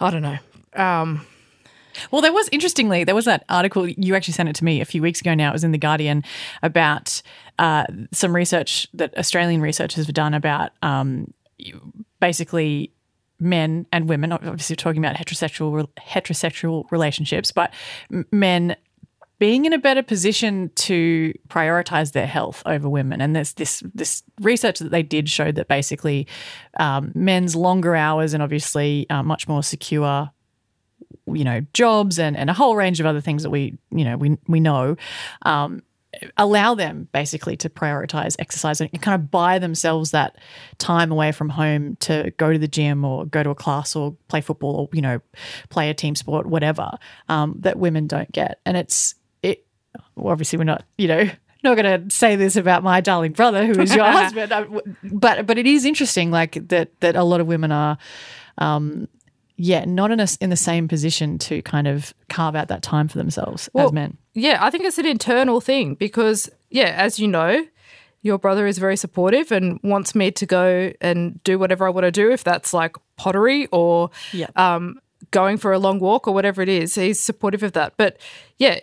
[0.00, 0.38] I don't know.
[0.74, 1.26] Um,
[2.10, 4.84] Well, there was interestingly, there was that article you actually sent it to me a
[4.84, 5.34] few weeks ago.
[5.34, 6.24] Now it was in the Guardian
[6.62, 7.22] about
[7.58, 11.32] uh, some research that Australian researchers have done about um,
[12.20, 12.90] basically
[13.40, 14.32] men and women.
[14.32, 17.72] Obviously, we're talking about heterosexual heterosexual relationships, but
[18.30, 18.76] men
[19.38, 23.20] being in a better position to prioritize their health over women.
[23.20, 26.26] And there's this this research that they did showed that basically
[26.78, 30.30] um, men's longer hours and obviously uh, much more secure
[31.26, 34.16] you know jobs and, and a whole range of other things that we you know
[34.16, 34.96] we we know
[35.42, 35.82] um,
[36.36, 40.38] allow them basically to prioritize exercise and kind of buy themselves that
[40.78, 44.16] time away from home to go to the gym or go to a class or
[44.28, 45.20] play football or you know
[45.68, 46.90] play a team sport whatever
[47.28, 48.60] um, that women don't get.
[48.66, 49.66] And it's it
[50.16, 51.24] well, obviously we're not you know
[51.64, 54.52] not going to say this about my darling brother who is your husband
[55.02, 57.96] but but it is interesting like that that a lot of women are
[58.58, 59.08] um,
[59.56, 63.08] yeah, not in a, in the same position to kind of carve out that time
[63.08, 64.16] for themselves Well, as men.
[64.34, 67.64] Yeah, I think it's an internal thing because, yeah, as you know,
[68.22, 72.04] your brother is very supportive and wants me to go and do whatever I want
[72.04, 74.46] to do, if that's like pottery or Yeah.
[74.56, 74.98] um,
[75.30, 76.94] going for a long walk or whatever it is.
[76.94, 77.94] He's supportive of that.
[77.96, 78.16] But
[78.58, 78.80] yeah,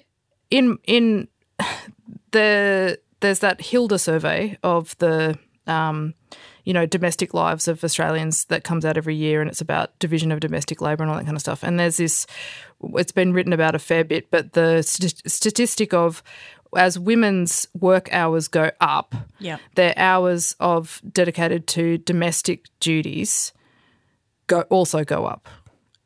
[0.51, 1.27] in in
[2.31, 6.13] the there's that Hilda survey of the um,
[6.63, 10.31] you know domestic lives of Australians that comes out every year, and it's about division
[10.31, 11.63] of domestic labour and all that kind of stuff.
[11.63, 12.27] And there's this,
[12.95, 16.21] it's been written about a fair bit, but the st- statistic of
[16.75, 19.57] as women's work hours go up, Yeah.
[19.75, 23.51] their hours of dedicated to domestic duties
[24.47, 25.49] go also go up,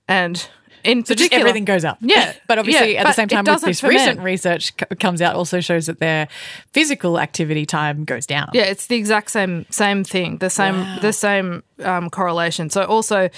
[0.08, 0.48] and
[0.86, 1.98] in So just everything goes up.
[2.02, 5.36] Yeah, but obviously yeah, at the same time, with this recent research c- comes out
[5.36, 6.28] also shows that their
[6.72, 8.50] physical activity time goes down.
[8.54, 10.98] Yeah, it's the exact same same thing, the same Wow.
[11.02, 12.70] the same um, correlation.
[12.70, 13.30] So also,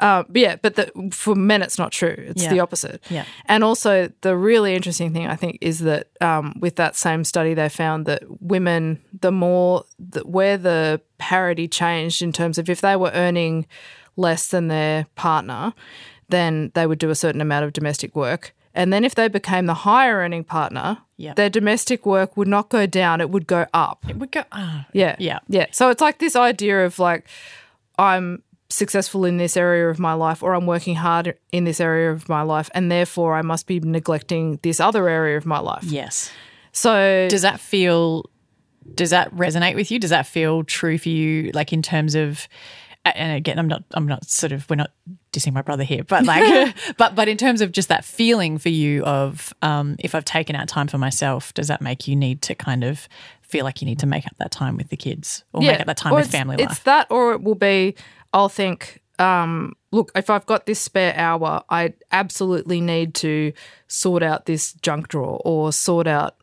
[0.00, 2.14] uh, yeah, but the, for men it's not true.
[2.16, 2.50] It's Yeah.
[2.50, 3.02] the opposite.
[3.10, 3.24] Yeah.
[3.46, 7.54] And also the really interesting thing I think is that um, with that same study
[7.54, 12.80] they found that women, the more that where the parity changed in terms of if
[12.80, 13.66] they were earning
[14.16, 15.72] less than their partner,
[16.32, 18.52] then they would do a certain amount of domestic work.
[18.74, 21.34] And then if they became the higher earning partner, Yeah.
[21.34, 24.04] their domestic work would not go down, it would go up.
[24.08, 24.42] It would go.
[24.50, 25.14] ah, Yeah.
[25.18, 25.38] Yeah.
[25.48, 25.66] Yeah.
[25.72, 27.26] So it's like this idea of like,
[27.98, 32.10] I'm successful in this area of my life or I'm working hard in this area
[32.10, 35.84] of my life and therefore I must be neglecting this other area of my life.
[35.84, 36.30] yes.
[36.72, 38.24] So Does that feel?
[38.94, 39.98] Does that resonate with you?
[39.98, 41.50] Does that feel true for you?
[41.52, 42.48] Like in terms of,
[43.04, 43.82] and again, I'm not.
[43.92, 44.68] I'm not sort of.
[44.70, 44.92] We're not
[45.32, 48.68] dissing my brother here, but like, but but in terms of just that feeling for
[48.68, 52.42] you of, um, if I've taken out time for myself, does that make you need
[52.42, 53.08] to kind of
[53.42, 55.86] feel like you need to make up that time with the kids or make up
[55.86, 57.94] that time with family It's that or it will be
[58.32, 63.52] I'll think um, look, if I've got this spare hour, I absolutely need to
[63.86, 66.36] sort out this junk drawer or sort out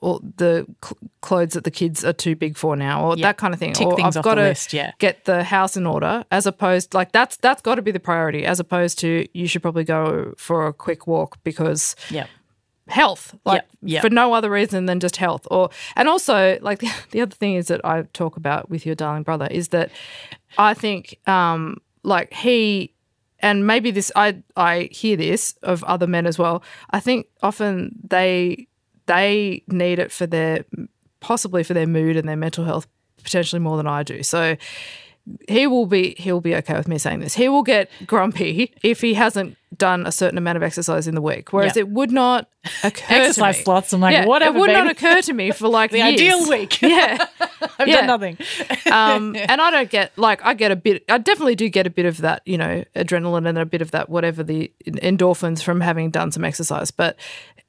[0.00, 3.28] all the cl- clothes that the kids are too big for now, or Yeah.
[3.28, 3.72] that kind of thing.
[3.72, 4.92] Tick or I've got to list, yeah.
[4.98, 8.44] get the house in order, as opposed like that's that's got to be the priority,
[8.44, 12.26] as opposed to you should probably go for a quick walk because yeah.
[12.88, 14.00] health like yeah.
[14.00, 17.54] for no other reason than just health or and also like the, the other thing
[17.54, 19.90] is that i talk about with your darling brother is that
[20.58, 22.92] i think um like he
[23.40, 27.90] and maybe this i i hear this of other men as well i think often
[28.06, 28.66] they
[29.06, 30.64] they need it for their
[31.20, 32.86] possibly for their mood and their mental health
[33.22, 34.56] potentially more than i do so
[35.48, 37.32] he will be he'll be okay with me saying this.
[37.32, 41.22] He will get grumpy if he hasn't done a certain amount of exercise in the
[41.22, 41.50] week.
[41.50, 41.80] Whereas Yeah.
[41.80, 42.50] it would not
[42.82, 43.64] occur Exercise to me.
[43.64, 43.92] slots.
[43.94, 44.54] I'm like, yeah, whatever.
[44.54, 46.12] It would not occur to me for like the years.
[46.12, 46.78] ideal week.
[46.82, 47.26] Yeah.
[47.78, 48.06] I've Yeah.
[48.06, 48.36] done nothing.
[48.92, 51.04] Um, and I don't get like I get a bit.
[51.08, 53.92] I definitely do get a bit of that, you know, adrenaline and a bit of
[53.92, 56.90] that whatever the endorphins from having done some exercise.
[56.90, 57.16] But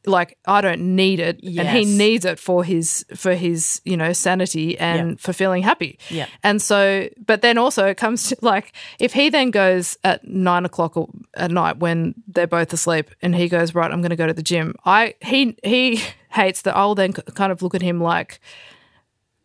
[0.08, 4.14] like I don't need it, and he needs it for his for his you know
[4.14, 5.16] sanity and Yeah.
[5.20, 5.98] for feeling happy.
[6.10, 6.28] Yeah.
[6.44, 10.66] And so, but then also it comes to like if he then goes at nine
[10.66, 10.96] o'clock
[11.36, 14.34] at night when they're both asleep, and he goes right, I'm going to go to
[14.34, 14.76] the gym.
[14.86, 16.76] I he he hates that.
[16.76, 18.40] I'll then kind of look at him like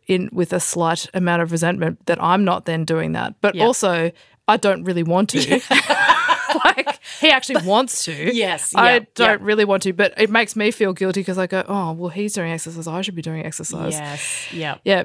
[0.07, 3.65] in with a slight amount of resentment that I'm not then doing that, but Yeah.
[3.67, 4.11] also
[4.49, 5.61] I don't really want to.
[6.65, 8.13] like he actually wants to.
[8.35, 9.47] Yes, I yeah, don't yeah.
[9.47, 12.33] really want to, but it makes me feel guilty because I go, oh well, he's
[12.35, 12.87] doing exercise.
[12.87, 13.93] I should be doing exercise.
[13.95, 14.53] yes.
[14.53, 14.77] Yeah.
[14.85, 15.05] Yeah.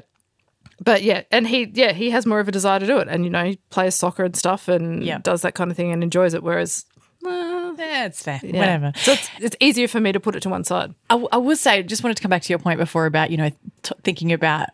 [0.84, 3.08] But yeah, and he yeah, he has more of a desire to do it.
[3.08, 5.20] And you know, he plays soccer and stuff and Yeah.
[5.20, 6.44] does that kind of thing and enjoys it.
[6.44, 6.86] Whereas
[7.22, 8.40] well, Yeah, it's fair.
[8.44, 8.60] yeah.
[8.60, 8.92] Whatever.
[8.98, 10.94] So it's it's easier for me to put it to one side.
[11.10, 13.32] I, w- I will say, just wanted to come back to your point before about,
[13.32, 13.50] you know,
[13.84, 14.68] t- thinking about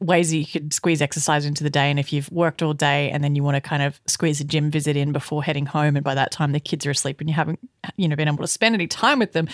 [0.00, 1.90] ways that you could squeeze exercise into the day.
[1.90, 4.44] And if you've worked all day and then you want to kind of squeeze a
[4.44, 7.28] gym visit in before heading home, and by that time the kids are asleep and
[7.28, 7.58] you haven't,
[7.96, 9.48] you know, been able to spend any time with them,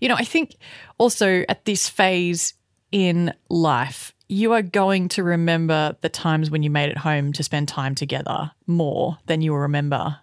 [0.00, 0.56] you know, I think
[0.98, 2.54] also at this phase
[2.92, 7.42] in life, you are going to remember the times when you made it home to
[7.42, 10.16] spend time together more than you will remember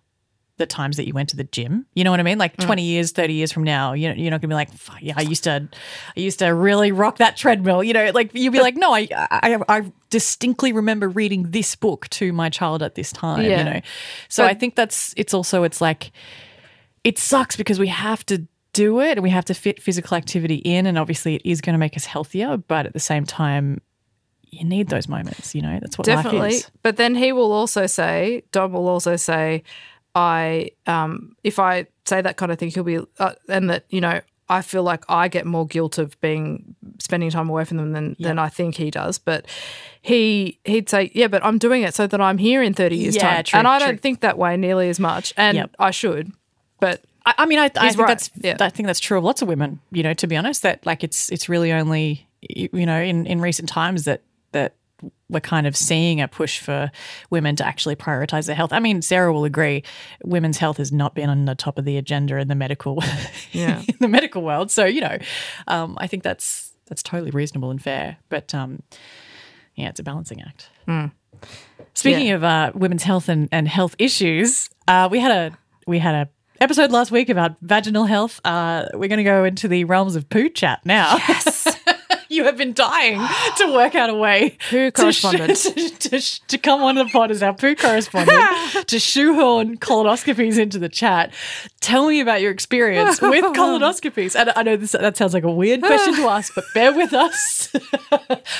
[0.57, 1.85] the times that you went to the gym.
[1.95, 2.37] You know what I mean?
[2.37, 2.65] Like mm.
[2.65, 4.69] 20 years, 30 years from now, you know, you're not gonna be like,
[5.01, 5.67] yeah, I used to,
[6.15, 7.83] I used to really rock that treadmill.
[7.83, 12.07] You know, like you'd be like, no, I, I, I distinctly remember reading this book
[12.09, 13.43] to my child at this time.
[13.43, 13.57] Yeah.
[13.57, 13.81] You know,
[14.29, 16.11] so But- I think that's it's also it's like
[17.03, 20.55] it sucks because we have to do it and we have to fit physical activity
[20.55, 23.81] in, and obviously it is going to make us healthier, but at the same time.
[24.53, 25.79] You need those moments, you know.
[25.79, 26.59] That's what Definitely.
[26.83, 29.63] But then he will also say, Dom will also say,
[30.15, 34.01] I, um, if I say that kind of thing, he'll be, uh, and that, you
[34.01, 37.93] know, I feel like I get more guilt of being spending time away from them
[37.93, 39.17] than, than I think he does.
[39.17, 39.45] But
[40.01, 43.15] he he'd say, yeah, but I'm doing it so that I'm here in 30 years
[43.15, 43.43] Yeah, time.
[43.45, 43.87] true, and I true.
[43.87, 45.33] don't think that way nearly as much.
[45.37, 45.75] And Yep.
[45.79, 46.33] I should,
[46.81, 48.57] but I, I mean, I, I think right, that's yeah.
[48.59, 49.79] I think that's true of lots of women.
[49.91, 53.25] You know, to be honest, that like it's it's really only you you know in
[53.27, 54.21] in recent times that
[54.51, 54.73] that
[55.29, 56.91] we're kind of seeing a push for
[57.29, 58.73] women to actually prioritize their health.
[58.73, 59.83] I mean, Sarah will agree,
[60.23, 63.01] women's health has not been on the top of the agenda in the medical
[63.51, 63.81] Yeah.
[63.87, 64.71] in the medical world.
[64.71, 65.17] So you know,
[65.67, 68.17] um, I think that's that's totally reasonable and fair.
[68.29, 68.81] But um,
[69.75, 70.69] yeah, it's a balancing act.
[71.93, 76.15] Speaking of uh, women's health and, and health issues, uh, we had a we had
[76.15, 76.29] a
[76.61, 78.39] episode last week about vaginal health.
[78.45, 81.17] Uh, we're going to go into the realms of poo chat now.
[81.27, 81.67] Yes.
[82.31, 83.19] you have been dying
[83.57, 85.57] to work out a way Poo to, correspondent.
[85.57, 90.79] to, to, to come on the pod as our poo correspondent to shoehorn colonoscopies into
[90.79, 91.33] the chat.
[91.81, 94.39] Tell me about your experience with colonoscopies.
[94.39, 97.13] And I know this, that sounds like a weird question to ask, but bear with
[97.13, 97.73] us.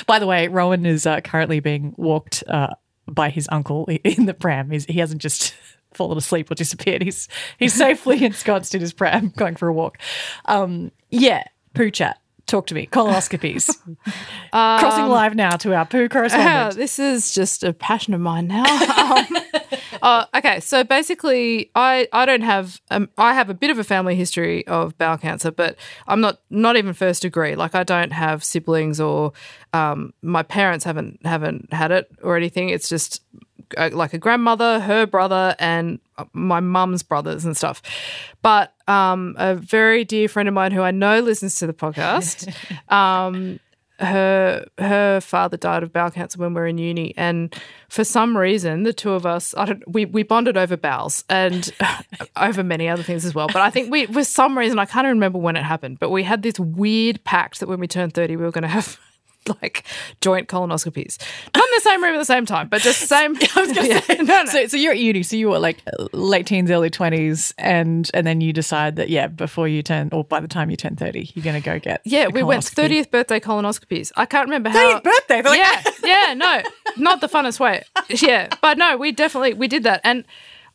[0.06, 2.68] By the way, Rowan is uh, currently being walked uh,
[3.06, 4.70] by his uncle in the pram.
[4.70, 5.54] He's, he hasn't just
[5.94, 7.02] fallen asleep or disappeared.
[7.02, 9.98] He's he's safely ensconced in his pram, going for a walk.
[10.46, 12.21] Um, yeah, poo chat.
[12.46, 12.86] Talk to me.
[12.86, 13.74] Colonoscopies.
[14.50, 16.74] Crossing live now to our poo correspondent.
[16.76, 18.64] this is just a passion of mine now.
[18.98, 19.36] um,
[20.02, 23.84] uh, okay, so basically, I I don't have um, I have a bit of a
[23.84, 25.76] family history of bowel cancer, but
[26.06, 27.54] I'm not not even first degree.
[27.54, 29.32] Like I don't have siblings or
[29.72, 32.68] um, my parents haven't haven't had it or anything.
[32.68, 33.22] It's just
[33.76, 37.82] uh, like a grandmother, her brother, and uh, my mum's brothers and stuff.
[38.42, 42.52] But um, a very dear friend of mine who I know listens to the podcast.
[42.92, 43.58] um,
[44.02, 47.54] her her father died of bowel cancer when we were in uni, and
[47.88, 51.70] for some reason, the two of us, I don't, we we bonded over bowels and
[52.36, 53.46] over many other things as well.
[53.46, 56.22] But I think we, for some reason, I can't remember when it happened, but we
[56.22, 58.98] had this weird pact that when we turned thirty, we were going to have.
[59.60, 59.84] Like
[60.20, 61.18] joint colonoscopies,
[61.54, 63.36] not in the same room at the same time, but just the same.
[63.56, 64.44] I was gonna say, no, no.
[64.46, 65.78] So, so you're at uni, so you were like
[66.12, 70.24] late teens, early twenties, and and then you decide that yeah, before you turn or
[70.24, 73.10] by the time you turn thirty, you're going to go get Yeah, we went 30th
[73.10, 74.12] birthday colonoscopies.
[74.16, 75.00] I can't remember how.
[75.00, 75.42] 30th birthday?
[75.42, 76.62] Like- yeah, yeah, no,
[76.96, 77.82] not the funnest way.
[78.08, 80.24] Yeah, but no, we definitely we did that, and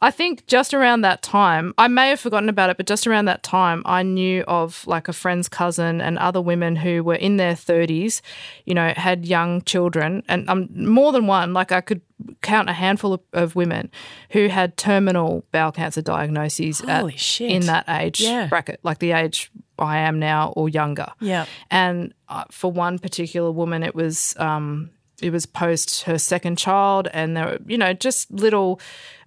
[0.01, 3.25] I think just around that time, I may have forgotten about it, but just around
[3.25, 7.38] that time, I knew of like a friend's cousin and other women who were in
[7.38, 8.21] their 30s,
[8.65, 11.53] you know, had young children, and um, more than one.
[11.53, 12.01] Like I could
[12.41, 13.89] count a handful of, of women
[14.31, 17.49] who had terminal bowel cancer diagnoses Holy at, shit.
[17.51, 18.47] in that age Yeah.
[18.47, 21.07] bracket, like the age I am now or younger.
[21.19, 21.45] Yeah.
[21.69, 24.89] And uh, for one particular woman, it was um,
[25.21, 28.80] it was post her second child, and there were you know just little.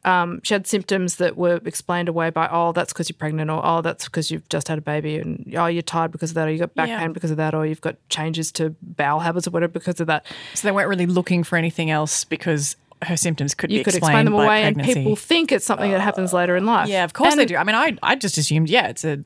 [0.03, 3.61] Um, she had symptoms that were explained away by oh that's because you're pregnant or
[3.63, 6.49] oh that's because you've just had a baby and oh you're tired because of that
[6.49, 7.01] or you've got back Yeah.
[7.01, 10.07] pain because of that or you've got changes to bowel habits or whatever because of
[10.07, 10.25] that.
[10.55, 13.95] So they weren't really looking for anything else because her symptoms could You be could
[13.97, 14.91] explained explain them away, pregnancy.
[14.93, 16.89] and people think it's something that happens later in life.
[16.89, 17.57] yeah, of course And- they do.
[17.59, 19.23] I mean, I I just assumed yeah, it's a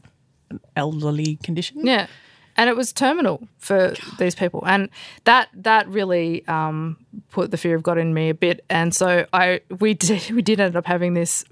[0.51, 1.87] an elderly condition.
[1.87, 2.09] Yeah.
[2.57, 4.63] And it was terminal for these people.
[4.67, 4.89] And
[5.25, 8.65] that that really um, put the fear of God in me a bit.
[8.71, 11.45] And so I we did we did end up having this,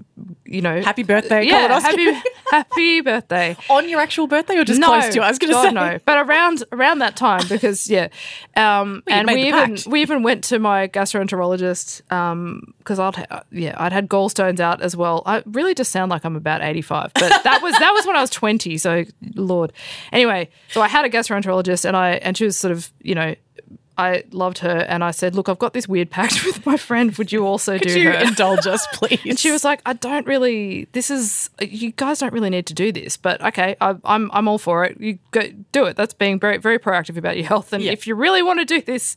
[0.44, 2.12] you know Happy birthday, Yeah, happy
[2.50, 3.56] happy birthday.
[3.70, 5.20] On your actual birthday or just no, close to?
[5.20, 8.08] I was going to say no, but around around that time because yeah,
[8.56, 9.86] um, Well, and we even pact.
[9.86, 12.02] we even went to my gastroenterologist
[12.78, 15.22] because I'd yeah I'd had gallstones out as well.
[15.26, 18.20] I really just sound like I'm about 85, but that was that was when I
[18.20, 18.78] was 20.
[18.78, 19.72] So Lord,
[20.12, 23.34] anyway, so I had a gastroenterologist and I and she was sort of you know.
[23.98, 27.16] I loved her, and I said, "Look, I've got this weird pact with my friend.
[27.18, 29.20] Would you also Could do you her?" indulge us, please?
[29.26, 30.88] And she was like, I don't really.
[30.92, 34.48] This is you guys don't really need to do this, but okay, I, I'm I'm
[34.48, 35.00] all for it.
[35.00, 35.96] You go do it.
[35.96, 37.72] That's being very very proactive about your health.
[37.72, 37.92] And Yeah.
[37.92, 39.16] if you really want to do this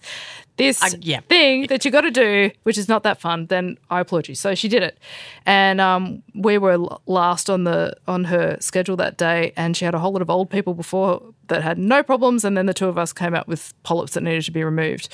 [0.58, 1.20] this yeah.
[1.28, 4.36] thing that you got to do, which is not that fun, then I applaud you.
[4.36, 4.98] So she did it,
[5.46, 9.94] and um, we were last on the on her schedule that day, and she had
[9.94, 12.88] a whole lot of old people before that had no problems, and then the two
[12.88, 15.10] of us came out with polyps that needed to be removed.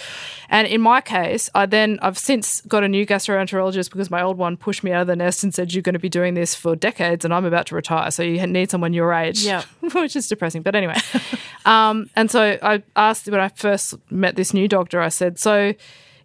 [0.50, 4.38] And in my case, I then I've since got a new gastroenterologist because my old
[4.38, 6.56] one pushed me out of the nest and said you're going to be doing this
[6.56, 9.44] for decades, and I'm about to retire, so you need someone your age.
[9.44, 9.64] Yeah.
[9.94, 10.62] which is depressing.
[10.62, 10.96] But anyway,
[11.66, 15.74] um, and so I asked when I first met this new doctor, I said, so.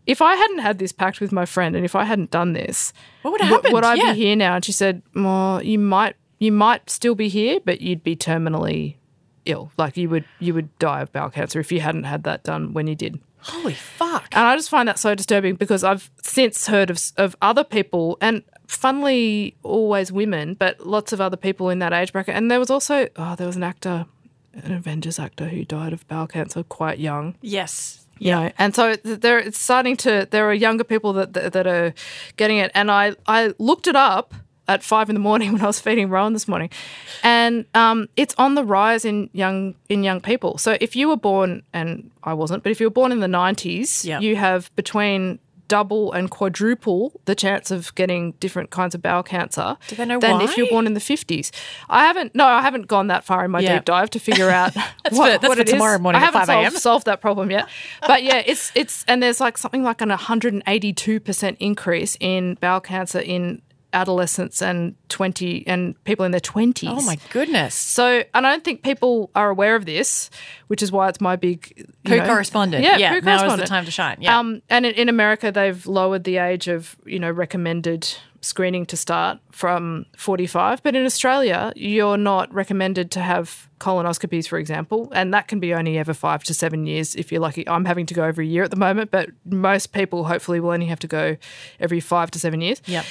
[0.06, 2.92] If I hadn't had this pact with my friend, and if I hadn't done this,
[3.22, 3.74] What would have happened?
[3.74, 4.12] Would I Yeah.
[4.12, 4.54] be here now?
[4.54, 8.95] And she said, "Well, you might, you might still be here, but you'd be terminally
[9.46, 9.70] ill.
[9.78, 12.72] Like you would, you would die of bowel cancer if you hadn't had that done
[12.72, 14.26] when you did." Holy fuck.
[14.32, 18.18] And I just find that so disturbing because I've since heard of of other people,
[18.20, 22.34] and funnily always women, but lots of other people in that age bracket.
[22.34, 24.06] And there was also, oh, there was an actor,
[24.52, 28.06] an Avengers actor who died of bowel cancer quite young Yes.
[28.18, 31.52] you know and so th- there it's starting to there are younger people that, that
[31.52, 31.92] that are
[32.38, 34.32] getting it and i i looked it up
[34.68, 36.70] at five in the morning when i was feeding rowan this morning
[37.22, 41.16] and um, it's on the rise in young in young people so if you were
[41.16, 44.20] born and i wasn't but if you were born in the 90s Yeah.
[44.20, 49.76] you have between double and quadruple the chance of getting different kinds of bowel cancer
[49.88, 50.44] Do they know than why?
[50.44, 51.50] if you're born in the 50s
[51.90, 53.74] i haven't no i haven't gone that far in my Yeah.
[53.74, 54.76] deep dive to figure out
[55.10, 55.72] what, for- what it is.
[55.72, 56.70] tomorrow morning I at haven't 5 a.m..
[56.70, 57.68] solved, solved that problem yet.
[58.06, 63.18] But yeah, it's it's and there's like something like an 182% increase in bowel cancer
[63.20, 63.60] in
[63.96, 66.88] adolescents and 20 and people in their 20s.
[66.88, 67.74] Oh my goodness.
[67.74, 70.28] So, and I don't think people are aware of this,
[70.66, 72.84] which is why it's my big Poo know- correspondent.
[72.84, 74.18] Yeah, yeah poo now is the time to shine.
[74.20, 74.38] Yeah.
[74.38, 78.06] Um, and in, in America, they've lowered the age of you know recommended
[78.42, 80.82] screening to start from 45.
[80.82, 85.74] But in Australia, you're not recommended to have colonoscopies, for example, and that can be
[85.74, 87.68] only ever five to seven years if you're lucky.
[87.68, 90.86] I'm having to go every year at the moment, but most people hopefully will only
[90.86, 91.36] have to go
[91.80, 92.80] every five to seven years.
[92.86, 93.04] yep.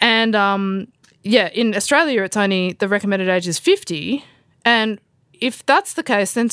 [0.00, 0.88] And um,
[1.22, 4.24] yeah, in Australia, it's only the recommended age is 50.
[4.64, 5.00] And
[5.38, 6.48] if that's the case, then,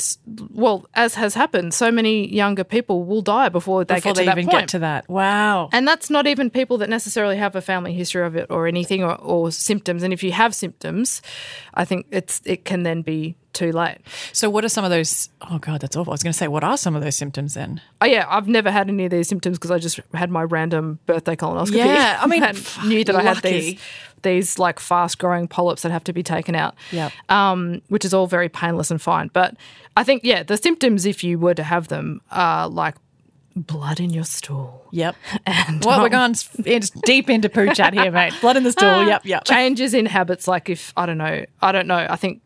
[0.51, 4.21] well, as has happened, so many younger people will die before they Before get to
[4.21, 4.59] they that even point.
[4.63, 5.07] get to that.
[5.09, 5.69] Wow.
[5.71, 9.01] and that's not even people that necessarily have a family history of it or anything
[9.03, 10.03] or, or symptoms.
[10.03, 11.21] And if you have symptoms,
[11.73, 13.99] I think it's it can then be too late.
[14.31, 15.29] So, what are some of those?
[15.41, 16.11] Oh, God, that's awful.
[16.11, 17.81] I was going to say, what are some of those symptoms then?
[18.01, 20.99] Oh yeah, I've never had any of these symptoms because I just had my random
[21.05, 21.75] birthday colonoscopy.
[21.75, 23.79] Yeah, I mean, and knew that I had these
[24.23, 26.75] these like fast growing polyps that have to be taken out.
[26.91, 27.11] Yep.
[27.29, 29.29] um, which is all very painless and fine.
[29.33, 29.55] But
[29.95, 32.95] I think yeah, the symptoms if you were to have them are like
[33.55, 34.87] blood in your stool.
[34.91, 35.15] Yep.
[35.45, 36.35] And Well, we're um, going
[36.65, 38.33] it's deep into poo chat here, mate.
[38.41, 39.05] Blood in the stool.
[39.07, 39.43] Yep, yep.
[39.45, 42.05] changes in habits like if I don't know, I don't know.
[42.09, 42.41] I think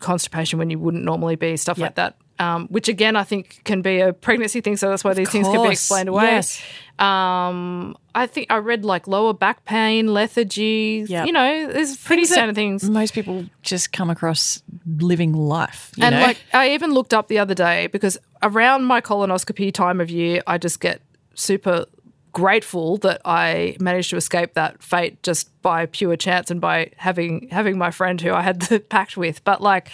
[0.00, 1.86] constipation when you wouldn't normally be stuff Yep.
[1.86, 2.16] like that.
[2.38, 5.46] Um, which again, I think can be a pregnancy thing, so that's why these things
[5.46, 6.24] can be explained away.
[6.24, 6.62] yes.
[6.98, 11.04] Um, I think I read like lower back pain, lethargy.
[11.06, 11.26] Yep.
[11.26, 12.88] You know, there's pretty that standard things.
[12.88, 15.92] Most people just come across living life.
[15.96, 16.22] You and know?
[16.22, 20.42] like I even looked up the other day because around my colonoscopy time of year,
[20.46, 21.00] I just get
[21.34, 21.86] super
[22.32, 27.48] grateful that I managed to escape that fate just by pure chance and by having
[27.50, 29.42] having my friend who I had the pact with.
[29.44, 29.90] But like,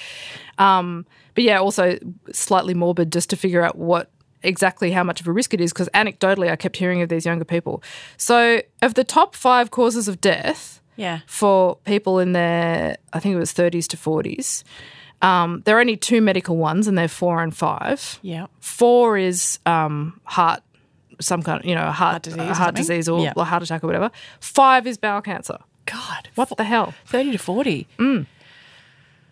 [0.58, 1.98] um, but yeah, also
[2.32, 4.10] slightly morbid just to figure out what
[4.42, 7.26] exactly how much of a risk it is because anecdotally I kept hearing of these
[7.26, 7.82] younger people.
[8.16, 11.20] So of the top five causes of death yeah.
[11.26, 14.64] for people in their, I think it was 30s to 40s.
[15.22, 18.18] Um, there are only two medical ones, and they're four and five.
[18.22, 18.46] Yeah.
[18.60, 20.62] Four is um, heart,
[21.20, 22.74] some kind of, you know, a heart, disease or heart something?
[22.82, 23.32] disease or Yeah.
[23.36, 24.10] a heart attack or whatever.
[24.40, 25.58] Five is bowel cancer.
[25.86, 26.28] God.
[26.34, 26.92] What the hell?
[27.06, 27.86] 30 to 40.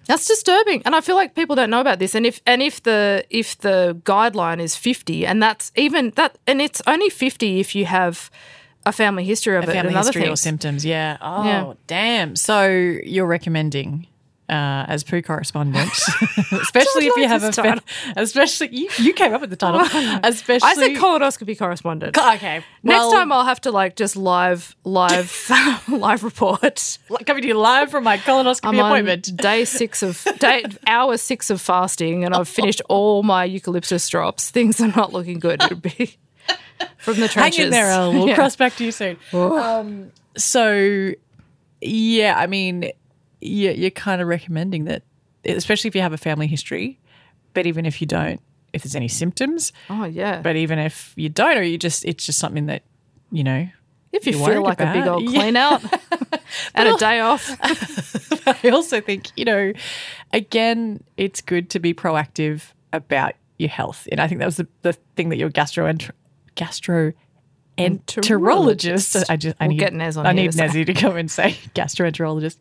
[0.06, 2.14] That's disturbing, and I feel like people don't know about this.
[2.14, 6.60] And if and if the if the guideline is fifty, and that's even that, and
[6.60, 8.30] it's only fifty if you have
[8.86, 10.84] a family history of it Family history or symptoms.
[10.84, 11.16] Yeah.
[11.20, 11.72] Oh, Yeah.
[11.86, 12.36] damn.
[12.36, 14.06] So you're recommending.
[14.46, 15.90] Uh, as poo correspondent,
[16.52, 17.80] especially if you have a, fa-
[18.14, 19.80] especially you, you came up with the title,
[20.22, 22.18] especially I said colonoscopy correspondent.
[22.34, 22.62] okay.
[22.82, 25.50] Well, Next time I'll have to like just live live
[25.88, 26.98] live report.
[27.24, 29.34] coming to you live from my colonoscopy I'm on appointment.
[29.34, 34.50] day six of day hour six of fasting, and I've finished all my eucalyptus drops.
[34.50, 35.62] Things are not looking good.
[35.62, 36.18] It would be
[36.98, 38.12] from the Hang in there, Elle.
[38.12, 38.34] We'll Yeah.
[38.34, 39.16] cross back to you soon.
[39.32, 41.10] Um, so,
[41.80, 42.90] yeah, I mean,
[43.40, 45.02] you, you're kind of recommending that,
[45.44, 46.98] especially if you have a family history,
[47.52, 48.40] but even if you don't,
[48.72, 50.40] if there's any symptoms, Oh yeah.
[50.40, 52.82] but even if you don't, or you just, it's just something that,
[53.30, 53.68] you know,
[54.12, 55.82] if you feel like a big old clean out
[56.74, 57.56] and a day off,
[58.46, 59.72] I also think, you know,
[60.32, 64.06] again, it's good to be proactive about your health.
[64.12, 66.12] And I think that was the, the thing that your gastroenter-
[66.56, 69.24] gastroenterologist.
[69.28, 70.52] I just I We'll need get Nez on I need.
[70.52, 72.56] Nezzy to come and say gastroenterologist,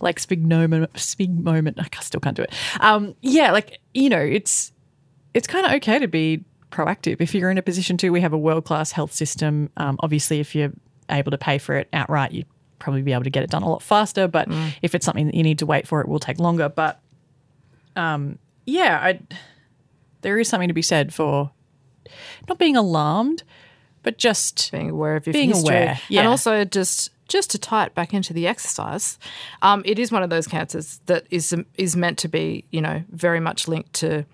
[0.00, 1.74] like spignomen, spigmoment.
[1.78, 2.52] I still can't do it.
[2.80, 4.72] Um, yeah, like you know, it's
[5.34, 8.10] it's kind of okay to be proactive if you're in a position to.
[8.10, 9.70] We have a world class health system.
[9.76, 10.72] Um, obviously, if you're
[11.10, 12.44] able to pay for it outright, you
[12.78, 14.28] probably be able to get it done a lot faster.
[14.28, 14.72] But Mm.
[14.82, 16.68] if it's something that you need to wait for, it will take longer.
[16.68, 17.00] But
[17.94, 19.20] um, yeah, I,
[20.22, 21.50] there is something to be said for
[22.48, 23.42] not being alarmed,
[24.02, 26.20] but just being aware of your Being history, aware, yeah.
[26.20, 29.18] and also just just to tie it back into the exercise.
[29.62, 33.02] Um, it is one of those cancers that is is meant to be, you know,
[33.10, 34.24] very much linked to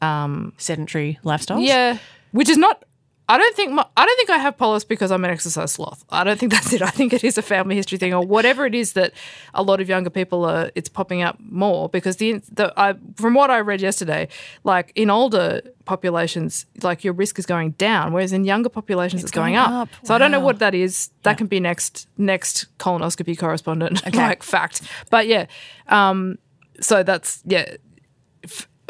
[0.00, 1.66] um, sedentary lifestyles.
[1.66, 1.98] Yeah,
[2.32, 2.84] which is not.
[3.26, 6.04] I don't think my, I don't think I have polyps because I'm an exercise sloth.
[6.10, 6.82] I don't think that's it.
[6.82, 9.12] I think it is a family history thing or whatever it is that
[9.54, 10.70] a lot of younger people are.
[10.74, 14.28] It's popping up more because the the I, from what I read yesterday,
[14.62, 19.30] like in older populations, like your risk is going down, whereas in younger populations it's,
[19.30, 19.88] going, going up.
[19.94, 20.06] up.
[20.06, 21.10] So I don't know what that is.
[21.22, 24.82] That can be next next colonoscopy correspondent like fact.
[25.10, 25.46] But yeah,
[25.88, 26.38] um,
[26.80, 27.76] so that's yeah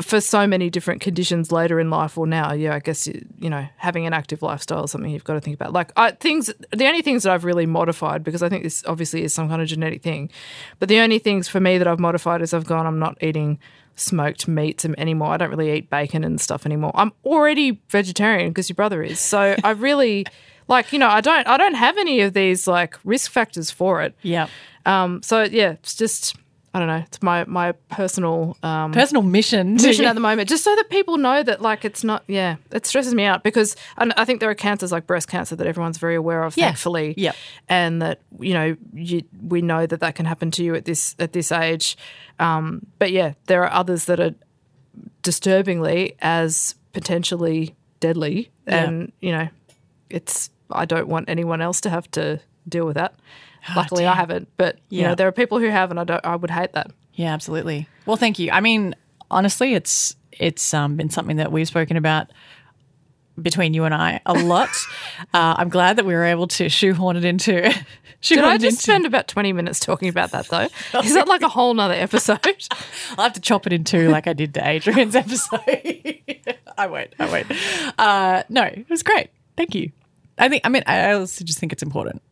[0.03, 3.49] for so many different conditions later in life or now, yeah, I guess you, you
[3.49, 5.72] know having an active lifestyle is something you've got to think about.
[5.72, 9.22] Like I, things, the only things that I've really modified because I think this obviously
[9.22, 10.30] is some kind of genetic thing,
[10.80, 13.59] but the only things for me that I've modified is I've gone I'm not eating
[13.97, 15.28] smoked meats anymore.
[15.28, 16.90] I don't really eat bacon and stuff anymore.
[16.95, 19.20] I'm already vegetarian because your brother is.
[19.20, 20.26] So I really
[20.66, 24.03] Like you know, I don't I don't have any of these like risk factors for
[24.03, 24.14] it.
[24.22, 24.49] Yeah.
[24.86, 26.36] Um, so yeah, it's just
[26.74, 27.04] I don't know.
[27.06, 29.74] It's my my personal um, Personal mission.
[29.74, 32.24] mission at the moment, just so that people know that like it's not.
[32.26, 35.54] Yeah, it stresses me out because I, I think there are cancers like breast cancer
[35.54, 36.64] that everyone's very aware of, Yeah.
[36.66, 37.14] thankfully.
[37.16, 37.36] Yep.
[37.68, 41.14] and that you know you, we know that that can happen to you at this
[41.20, 41.96] at this age.
[42.40, 44.34] Um, but yeah, there are others that are
[45.22, 48.84] disturbingly as potentially deadly, Yeah.
[48.84, 49.48] and you know,
[50.10, 53.14] it's I don't want anyone else to have to deal with that.
[53.76, 55.08] Luckily, I haven't, but you Yeah.
[55.08, 56.24] know, there are people who have, and I don't.
[56.24, 56.90] I would hate that.
[57.14, 57.86] Yeah, absolutely.
[58.06, 58.50] Well, thank you.
[58.50, 58.94] I mean,
[59.30, 62.30] honestly, it's it's um, been something that we've spoken about
[63.40, 64.68] between you and I a lot.
[65.32, 67.62] uh, I'm glad that we were able to shoehorn it into.
[68.22, 70.68] Did I just into- spend about 20 minutes talking about that though?
[71.00, 72.40] Is that like a whole nother episode?
[73.18, 75.60] I'll have to chop it in two like I did to Adrian's episode.
[76.78, 77.12] I won't.
[77.18, 77.98] I won't.
[77.98, 79.28] Uh, no, it was great.
[79.56, 79.92] Thank you.
[80.38, 80.62] I think.
[80.64, 82.22] I mean, I also just think it's important.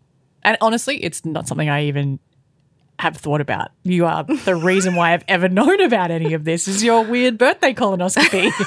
[0.45, 2.19] And honestly, it's not something I even
[2.99, 3.71] have thought about.
[3.85, 6.69] You are the reason why I've ever known about any of this.
[6.69, 8.51] Is your weird birthday colonoscopy?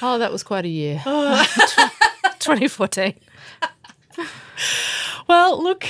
[0.00, 1.02] Oh, that was quite a year.
[1.04, 3.14] 2014.
[5.28, 5.84] well, look,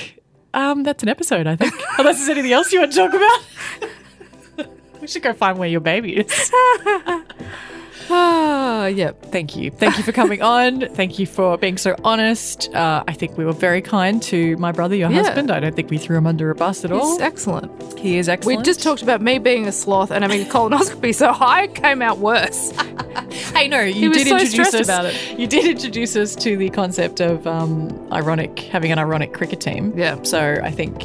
[0.55, 1.47] um, that's an episode.
[1.47, 1.75] I think.
[1.99, 3.41] Unless there's anything else you want to talk about.
[5.03, 6.51] we should go find where your baby is.
[8.11, 9.21] Oh, yep.
[9.27, 9.71] Thank you.
[9.71, 10.89] Thank you for coming on.
[10.95, 12.73] Thank you for being so honest.
[12.75, 15.25] Uh, I think we were very kind to my brother, your Yeah.
[15.25, 15.51] husband.
[15.51, 17.15] I don't think we threw him under a bus at all.
[17.15, 17.71] It's excellent.
[17.99, 18.59] he is excellent.
[18.59, 22.03] We just talked about me being a sloth and having a colonoscopy, so I came
[22.03, 22.73] out worse.
[23.55, 24.87] Hey, no, you did so introduce us.
[24.87, 25.39] about it.
[25.39, 29.93] You did introduce us to the concept of um, ironic having an ironic cricket team.
[29.97, 30.23] Yeah.
[30.23, 31.03] So I think.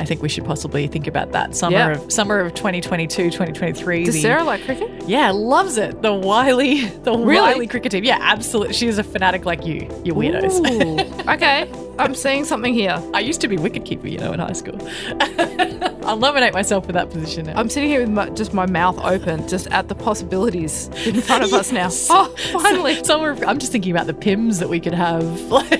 [0.00, 1.90] I think we should possibly think about that summer Yeah.
[1.90, 4.04] of summer of 2022, 2023.
[4.04, 4.90] Does the- Sarah like cricket?
[5.06, 6.00] Yeah, loves it.
[6.00, 7.34] The wily, the Really?
[7.52, 8.04] wily cricket team.
[8.04, 8.72] Yeah, absolutely.
[8.74, 9.82] She is a fanatic like you.
[10.04, 11.18] You weirdos.
[11.30, 13.00] Okay, I'm seeing something here.
[13.14, 14.76] I used to be wicketkeeper, you know, in high school.
[16.04, 17.54] I'll nominate myself for that position now.
[17.56, 21.44] I'm sitting here with my, just my mouth open, just at the possibilities in front
[21.44, 21.88] of us now.
[22.08, 23.04] Oh, finally.
[23.04, 25.72] Somewhere, I'm just thinking about the Pimm's that we could have like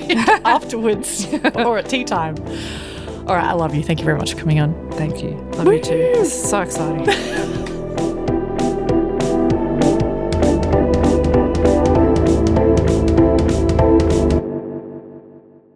[0.44, 2.36] afterwards or at tea time.
[3.30, 3.84] All right, I love you.
[3.84, 4.90] Thank you very much for coming on.
[4.94, 5.36] Thank you.
[5.52, 5.96] Love you too.
[5.96, 7.04] This is so exciting.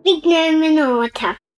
[0.02, 1.38] Big name water.